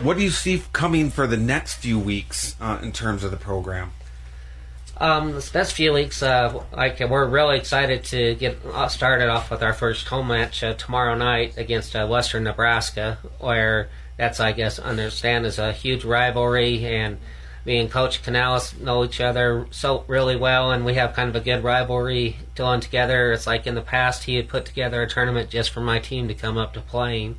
what 0.02 0.16
do 0.16 0.24
you 0.24 0.30
see 0.30 0.64
coming 0.72 1.10
for 1.10 1.28
the 1.28 1.36
next 1.36 1.74
few 1.74 1.96
weeks 1.96 2.56
uh, 2.60 2.80
in 2.82 2.90
terms 2.90 3.22
of 3.22 3.30
the 3.30 3.36
program? 3.36 3.92
Um, 4.98 5.32
this 5.32 5.52
next 5.52 5.72
few 5.72 5.92
weeks, 5.92 6.22
uh, 6.22 6.62
like 6.72 7.00
we're 7.00 7.26
really 7.26 7.58
excited 7.58 8.04
to 8.04 8.34
get 8.36 8.56
uh, 8.72 8.88
started 8.88 9.28
off 9.28 9.50
with 9.50 9.62
our 9.62 9.74
first 9.74 10.08
home 10.08 10.28
match 10.28 10.62
uh, 10.62 10.72
tomorrow 10.72 11.14
night 11.14 11.58
against 11.58 11.94
uh, 11.94 12.06
Western 12.06 12.44
Nebraska, 12.44 13.18
where 13.38 13.90
that's 14.16 14.40
I 14.40 14.52
guess 14.52 14.78
understand 14.78 15.44
is 15.44 15.58
a 15.58 15.72
huge 15.72 16.02
rivalry, 16.02 16.86
and 16.86 17.18
me 17.66 17.78
and 17.78 17.90
Coach 17.90 18.22
Canales 18.22 18.74
know 18.80 19.04
each 19.04 19.20
other 19.20 19.66
so 19.70 20.04
really 20.08 20.36
well, 20.36 20.70
and 20.70 20.86
we 20.86 20.94
have 20.94 21.12
kind 21.12 21.28
of 21.28 21.36
a 21.36 21.40
good 21.40 21.62
rivalry 21.62 22.36
going 22.54 22.80
together. 22.80 23.32
It's 23.32 23.46
like 23.46 23.66
in 23.66 23.74
the 23.74 23.82
past 23.82 24.24
he 24.24 24.36
had 24.36 24.48
put 24.48 24.64
together 24.64 25.02
a 25.02 25.08
tournament 25.08 25.50
just 25.50 25.70
for 25.70 25.80
my 25.80 25.98
team 25.98 26.26
to 26.28 26.34
come 26.34 26.56
up 26.56 26.72
to 26.72 26.80
playing, 26.80 27.36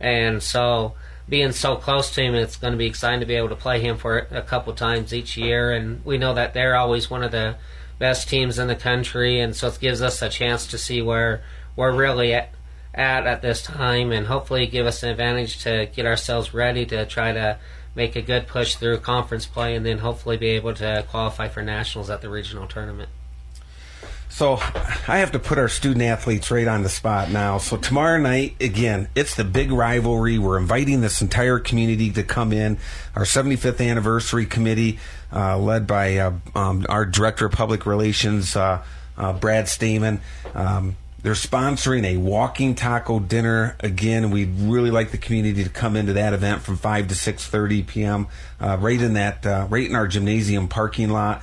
and 0.00 0.42
so 0.42 0.94
being 1.28 1.52
so 1.52 1.76
close 1.76 2.14
to 2.14 2.22
him, 2.22 2.34
it's 2.34 2.56
going 2.56 2.72
to 2.72 2.78
be 2.78 2.86
exciting 2.86 3.20
to 3.20 3.26
be 3.26 3.34
able 3.34 3.48
to 3.48 3.56
play 3.56 3.80
him 3.80 3.96
for 3.96 4.18
a 4.30 4.42
couple 4.42 4.72
times 4.74 5.12
each 5.12 5.36
year. 5.36 5.72
And 5.72 6.04
we 6.04 6.18
know 6.18 6.34
that 6.34 6.54
they're 6.54 6.76
always 6.76 7.10
one 7.10 7.22
of 7.22 7.32
the 7.32 7.56
best 7.98 8.28
teams 8.28 8.58
in 8.58 8.68
the 8.68 8.76
country, 8.76 9.40
and 9.40 9.56
so 9.56 9.68
it 9.68 9.78
gives 9.80 10.02
us 10.02 10.22
a 10.22 10.28
chance 10.28 10.66
to 10.68 10.78
see 10.78 11.00
where 11.02 11.42
we're 11.74 11.94
really 11.94 12.34
at 12.34 12.50
at, 12.94 13.26
at 13.26 13.42
this 13.42 13.62
time, 13.62 14.10
and 14.10 14.26
hopefully 14.26 14.66
give 14.66 14.86
us 14.86 15.02
an 15.02 15.10
advantage 15.10 15.62
to 15.62 15.86
get 15.94 16.06
ourselves 16.06 16.54
ready 16.54 16.86
to 16.86 17.04
try 17.04 17.30
to 17.30 17.58
make 17.94 18.16
a 18.16 18.22
good 18.22 18.46
push 18.46 18.76
through 18.76 18.98
conference 18.98 19.44
play, 19.44 19.74
and 19.74 19.84
then 19.84 19.98
hopefully 19.98 20.38
be 20.38 20.48
able 20.48 20.72
to 20.72 21.04
qualify 21.10 21.46
for 21.46 21.62
nationals 21.62 22.08
at 22.08 22.22
the 22.22 22.28
regional 22.28 22.66
tournament. 22.66 23.10
So 24.36 24.58
I 25.08 25.16
have 25.16 25.32
to 25.32 25.38
put 25.38 25.56
our 25.56 25.70
student 25.70 26.02
athletes 26.02 26.50
right 26.50 26.68
on 26.68 26.82
the 26.82 26.90
spot 26.90 27.30
now. 27.30 27.56
So 27.56 27.78
tomorrow 27.78 28.20
night, 28.20 28.56
again, 28.60 29.08
it's 29.14 29.34
the 29.34 29.44
big 29.44 29.72
rivalry. 29.72 30.36
We're 30.36 30.58
inviting 30.58 31.00
this 31.00 31.22
entire 31.22 31.58
community 31.58 32.10
to 32.10 32.22
come 32.22 32.52
in. 32.52 32.76
Our 33.14 33.22
75th 33.22 33.80
anniversary 33.80 34.44
committee, 34.44 34.98
uh, 35.32 35.56
led 35.56 35.86
by 35.86 36.18
uh, 36.18 36.34
um, 36.54 36.84
our 36.86 37.06
director 37.06 37.46
of 37.46 37.52
public 37.52 37.86
relations, 37.86 38.54
uh, 38.54 38.84
uh, 39.16 39.32
Brad 39.32 39.68
Stamen. 39.68 40.20
Um, 40.52 40.96
they're 41.22 41.32
sponsoring 41.32 42.04
a 42.04 42.18
walking 42.18 42.74
taco 42.74 43.20
dinner 43.20 43.74
again. 43.80 44.30
We'd 44.30 44.54
really 44.60 44.90
like 44.90 45.12
the 45.12 45.18
community 45.18 45.64
to 45.64 45.70
come 45.70 45.96
into 45.96 46.12
that 46.12 46.34
event 46.34 46.60
from 46.60 46.76
five 46.76 47.08
to 47.08 47.14
six 47.14 47.46
thirty 47.46 47.82
p.m. 47.82 48.26
Uh, 48.60 48.76
right 48.78 49.00
in 49.00 49.14
that, 49.14 49.46
uh, 49.46 49.66
right 49.70 49.88
in 49.88 49.96
our 49.96 50.06
gymnasium 50.06 50.68
parking 50.68 51.08
lot. 51.08 51.40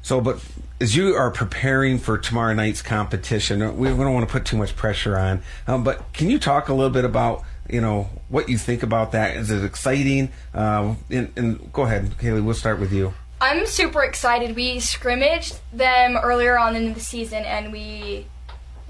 So, 0.00 0.22
but 0.22 0.42
as 0.82 0.96
you 0.96 1.14
are 1.14 1.30
preparing 1.30 1.96
for 1.96 2.18
tomorrow 2.18 2.52
night's 2.54 2.82
competition, 2.82 3.62
uh, 3.62 3.70
we, 3.70 3.86
don't 3.86 4.12
want 4.12 4.28
to 4.28 4.32
put 4.32 4.44
too 4.44 4.56
much 4.56 4.74
pressure 4.74 5.16
on. 5.16 5.40
Um, 5.68 5.84
but 5.84 6.12
can 6.12 6.28
you 6.28 6.40
talk 6.40 6.68
a 6.68 6.74
little 6.74 6.90
bit 6.90 7.04
about 7.04 7.44
you 7.70 7.80
know 7.80 8.10
what 8.28 8.48
you 8.48 8.58
think 8.58 8.82
about 8.82 9.12
that? 9.12 9.36
Is 9.36 9.50
it 9.52 9.64
exciting? 9.64 10.30
Uh, 10.52 10.96
and, 11.08 11.32
and 11.36 11.72
go 11.72 11.82
ahead, 11.82 12.10
Kaylee. 12.18 12.44
We'll 12.44 12.54
start 12.54 12.80
with 12.80 12.92
you. 12.92 13.14
I'm 13.40 13.64
super 13.66 14.02
excited. 14.02 14.56
We 14.56 14.80
scrimmaged 14.80 15.60
them 15.72 16.16
earlier 16.16 16.58
on 16.58 16.74
in 16.74 16.94
the 16.94 17.00
season, 17.00 17.44
and 17.44 17.72
we 17.72 18.26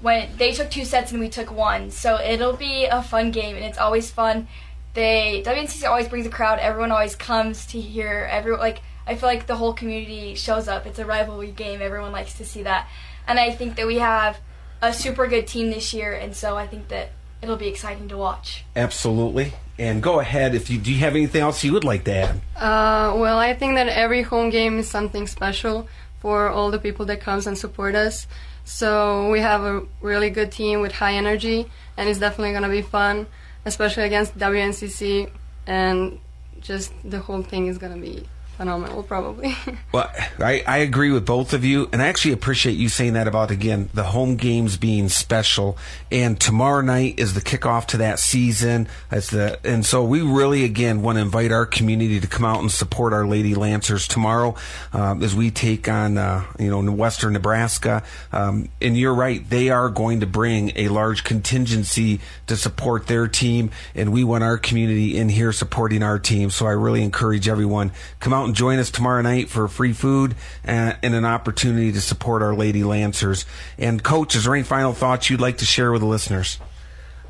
went. 0.01 0.39
They 0.39 0.51
took 0.51 0.71
two 0.71 0.85
sets, 0.85 1.11
and 1.11 1.21
we 1.21 1.29
took 1.29 1.51
one. 1.51 1.91
So 1.91 2.19
it'll 2.19 2.57
be 2.57 2.85
a 2.85 3.03
fun 3.03 3.29
game, 3.29 3.55
and 3.55 3.63
it's 3.63 3.77
always 3.77 4.09
fun. 4.09 4.47
They 4.95 5.43
WNCC 5.45 5.87
always 5.87 6.07
brings 6.07 6.25
a 6.25 6.31
crowd. 6.31 6.57
Everyone 6.57 6.91
always 6.91 7.15
comes 7.15 7.67
to 7.67 7.79
hear. 7.79 8.27
Everyone 8.31 8.59
like 8.59 8.81
I 9.05 9.15
feel 9.15 9.27
like 9.27 9.47
the 9.47 9.55
whole 9.55 9.73
community 9.73 10.35
shows 10.35 10.67
up. 10.67 10.85
It's 10.85 10.99
a 10.99 11.05
rivalry 11.05 11.51
game. 11.51 11.81
Everyone 11.81 12.11
likes 12.11 12.35
to 12.35 12.45
see 12.45 12.63
that, 12.63 12.87
and 13.27 13.39
I 13.39 13.51
think 13.51 13.75
that 13.75 13.87
we 13.87 13.99
have 13.99 14.39
a 14.81 14.93
super 14.93 15.27
good 15.27 15.47
team 15.47 15.69
this 15.69 15.93
year, 15.93 16.13
and 16.13 16.35
so 16.35 16.57
I 16.57 16.67
think 16.67 16.89
that 16.89 17.11
it'll 17.41 17.57
be 17.57 17.67
exciting 17.67 18.07
to 18.09 18.17
watch. 18.17 18.65
Absolutely. 18.75 19.53
And 19.77 20.03
go 20.03 20.19
ahead 20.19 20.55
if 20.55 20.69
you 20.69 20.77
do 20.77 20.93
you 20.93 20.99
have 20.99 21.15
anything 21.15 21.41
else 21.41 21.63
you 21.63 21.73
would 21.73 21.83
like 21.83 22.03
to 22.05 22.13
add? 22.13 22.35
Uh, 22.55 23.15
well, 23.17 23.37
I 23.37 23.53
think 23.53 23.75
that 23.75 23.87
every 23.87 24.21
home 24.21 24.49
game 24.49 24.77
is 24.79 24.89
something 24.89 25.27
special 25.27 25.87
for 26.19 26.49
all 26.49 26.71
the 26.71 26.79
people 26.79 27.05
that 27.07 27.21
comes 27.21 27.47
and 27.47 27.57
support 27.57 27.95
us. 27.95 28.27
So 28.65 29.29
we 29.29 29.41
have 29.41 29.63
a 29.63 29.83
really 30.01 30.29
good 30.29 30.51
team 30.51 30.79
with 30.79 30.93
high 30.93 31.15
energy, 31.15 31.69
and 31.97 32.07
it's 32.07 32.19
definitely 32.19 32.51
going 32.51 32.63
to 32.63 32.69
be 32.69 32.81
fun, 32.81 33.27
especially 33.65 34.03
against 34.03 34.37
WNCC, 34.37 35.29
and 35.67 36.19
just 36.61 36.93
the 37.03 37.19
whole 37.19 37.41
thing 37.41 37.67
is 37.67 37.77
going 37.77 37.93
to 37.93 37.99
be 37.99 38.25
phenomenal, 38.63 39.03
probably. 39.03 39.55
Well, 39.91 40.09
I, 40.39 40.63
I 40.65 40.77
agree 40.77 41.11
with 41.11 41.23
both 41.23 41.53
of 41.53 41.63
you, 41.63 41.87
and 41.93 42.01
I 42.01 42.07
actually 42.07 42.31
appreciate 42.31 42.73
you 42.73 42.89
saying 42.89 43.13
that 43.13 43.27
about 43.27 43.51
again 43.51 43.89
the 43.93 44.05
home 44.05 44.37
games 44.37 44.75
being 44.75 45.07
special. 45.07 45.77
And 46.11 46.39
tomorrow 46.39 46.81
night 46.81 47.19
is 47.19 47.35
the 47.35 47.41
kickoff 47.41 47.85
to 47.87 47.97
that 47.97 48.17
season. 48.17 48.87
As 49.11 49.29
the 49.29 49.59
and 49.63 49.85
so 49.85 50.03
we 50.03 50.21
really 50.21 50.63
again 50.63 51.03
want 51.03 51.17
to 51.17 51.21
invite 51.21 51.51
our 51.51 51.67
community 51.67 52.19
to 52.19 52.25
come 52.25 52.43
out 52.43 52.59
and 52.59 52.71
support 52.71 53.13
our 53.13 53.27
Lady 53.27 53.53
Lancers 53.53 54.07
tomorrow 54.07 54.55
um, 54.93 55.21
as 55.21 55.35
we 55.35 55.51
take 55.51 55.87
on 55.87 56.17
uh, 56.17 56.43
you 56.57 56.71
know 56.71 56.91
Western 56.91 57.33
Nebraska. 57.33 58.01
Um, 58.31 58.69
and 58.81 58.97
you're 58.97 59.13
right, 59.13 59.47
they 59.47 59.69
are 59.69 59.89
going 59.89 60.21
to 60.21 60.25
bring 60.25 60.71
a 60.75 60.87
large 60.87 61.23
contingency 61.23 62.19
to 62.47 62.57
support 62.57 63.05
their 63.05 63.27
team, 63.27 63.69
and 63.93 64.11
we 64.11 64.23
want 64.23 64.43
our 64.43 64.57
community 64.57 65.17
in 65.17 65.29
here 65.29 65.51
supporting 65.51 66.01
our 66.01 66.17
team. 66.17 66.49
So 66.49 66.65
I 66.65 66.71
really 66.71 67.03
encourage 67.03 67.47
everyone 67.47 67.91
come 68.19 68.33
out 68.33 68.45
and 68.45 68.52
join 68.53 68.79
us 68.79 68.89
tomorrow 68.89 69.21
night 69.21 69.49
for 69.49 69.67
free 69.67 69.93
food 69.93 70.35
and, 70.63 70.97
and 71.01 71.15
an 71.15 71.25
opportunity 71.25 71.91
to 71.91 72.01
support 72.01 72.41
our 72.41 72.55
Lady 72.55 72.83
Lancers. 72.83 73.45
And 73.77 74.03
coach, 74.03 74.35
is 74.35 74.45
there 74.45 74.55
any 74.55 74.63
final 74.63 74.93
thoughts 74.93 75.29
you'd 75.29 75.41
like 75.41 75.57
to 75.57 75.65
share 75.65 75.91
with 75.91 76.01
the 76.01 76.07
listeners? 76.07 76.59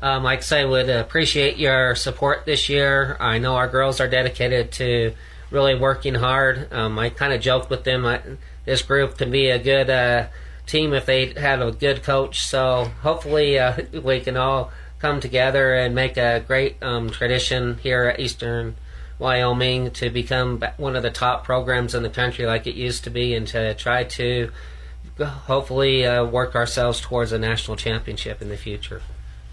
Um, 0.02 0.22
like 0.22 0.40
I 0.40 0.42
say, 0.42 0.64
would 0.64 0.90
appreciate 0.90 1.56
your 1.56 1.94
support 1.94 2.44
this 2.44 2.68
year. 2.68 3.16
I 3.20 3.38
know 3.38 3.56
our 3.56 3.68
girls 3.68 4.00
are 4.00 4.08
dedicated 4.08 4.72
to 4.72 5.14
really 5.50 5.74
working 5.74 6.14
hard. 6.14 6.70
Um, 6.72 6.98
I 6.98 7.08
kind 7.08 7.32
of 7.32 7.40
joked 7.40 7.70
with 7.70 7.84
them. 7.84 8.04
I, 8.04 8.20
this 8.64 8.82
group 8.82 9.16
can 9.16 9.30
be 9.30 9.48
a 9.48 9.58
good 9.58 9.88
uh, 9.88 10.26
team 10.66 10.92
if 10.92 11.06
they 11.06 11.32
had 11.32 11.62
a 11.62 11.72
good 11.72 12.02
coach. 12.02 12.42
So 12.42 12.90
hopefully 13.02 13.58
uh, 13.58 13.82
we 14.02 14.20
can 14.20 14.36
all 14.36 14.72
come 14.98 15.20
together 15.20 15.74
and 15.74 15.94
make 15.94 16.16
a 16.16 16.42
great 16.46 16.82
um, 16.82 17.10
tradition 17.10 17.78
here 17.78 18.04
at 18.04 18.20
Eastern 18.20 18.76
Wyoming 19.18 19.90
to 19.92 20.10
become 20.10 20.62
one 20.76 20.96
of 20.96 21.02
the 21.02 21.10
top 21.10 21.44
programs 21.44 21.94
in 21.94 22.02
the 22.02 22.10
country 22.10 22.46
like 22.46 22.66
it 22.66 22.74
used 22.74 23.04
to 23.04 23.10
be, 23.10 23.34
and 23.34 23.46
to 23.48 23.74
try 23.74 24.04
to 24.04 24.50
hopefully 25.18 26.04
uh, 26.04 26.24
work 26.24 26.54
ourselves 26.54 27.00
towards 27.00 27.32
a 27.32 27.38
national 27.38 27.76
championship 27.76 28.42
in 28.42 28.48
the 28.48 28.56
future. 28.56 29.02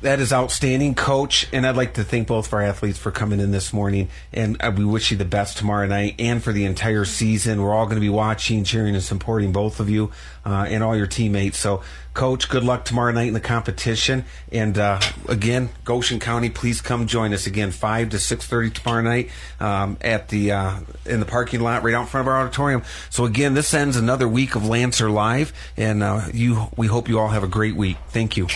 That 0.02 0.20
is 0.20 0.34
outstanding, 0.34 0.96
coach. 0.96 1.48
And 1.54 1.66
I'd 1.66 1.76
like 1.76 1.94
to 1.94 2.04
thank 2.04 2.28
both 2.28 2.48
of 2.48 2.54
our 2.54 2.62
athletes 2.64 2.98
for 2.98 3.12
coming 3.12 3.40
in 3.40 3.52
this 3.52 3.72
morning. 3.72 4.10
And 4.34 4.58
uh, 4.60 4.72
we 4.76 4.84
wish 4.84 5.12
you 5.12 5.18
the 5.18 5.26
best 5.26 5.58
tomorrow 5.58 5.86
night 5.86 6.16
and 6.18 6.44
for 6.44 6.52
the 6.52 6.66
entire 6.66 7.06
season. 7.06 7.62
We're 7.62 7.74
all 7.74 7.86
going 7.86 7.98
to 7.98 8.02
be 8.02 8.10
watching, 8.10 8.64
cheering, 8.64 8.96
and 8.96 9.04
supporting 9.04 9.52
both 9.52 9.80
of 9.80 9.92
you 9.92 10.12
uh, 10.44 10.66
and 10.68 10.84
all 10.84 10.98
your 10.98 11.06
teammates. 11.06 11.60
So, 11.60 11.84
coach, 12.14 12.50
good 12.50 12.64
luck 12.64 12.86
tomorrow 12.86 13.12
night 13.12 13.28
in 13.28 13.34
the 13.34 13.40
competition. 13.40 14.26
And 14.52 14.78
uh, 14.78 15.00
again, 15.28 15.70
Goshen 15.86 16.20
County, 16.20 16.50
please 16.50 16.82
come 16.82 17.08
join 17.08 17.34
us 17.34 17.48
again, 17.48 17.72
five 17.72 18.10
to 18.10 18.20
six 18.20 18.46
thirty 18.46 18.70
tomorrow 18.70 19.02
night 19.02 19.30
um, 19.60 19.98
at 20.02 20.30
the 20.30 20.52
uh, 20.52 20.80
in 21.06 21.20
the 21.20 21.26
parking 21.26 21.62
lot 21.62 21.84
right 21.84 21.94
out 21.94 22.02
in 22.02 22.08
front 22.08 22.28
of 22.28 22.34
our 22.34 22.42
auditorium. 22.42 22.84
So 23.10 23.26
again, 23.26 23.54
this 23.54 23.74
ends 23.74 23.98
another 23.98 24.28
week 24.28 24.56
of 24.56 24.68
Lancer 24.68 25.10
Live, 25.10 25.54
and 25.78 26.04
uh, 26.04 26.28
you 26.34 26.68
we 26.76 26.88
hope 26.88 27.10
you 27.10 27.20
all 27.20 27.30
have 27.30 27.44
a 27.44 27.48
great 27.48 27.76
week. 27.76 27.98
Thank 28.10 28.38
you. 28.38 28.50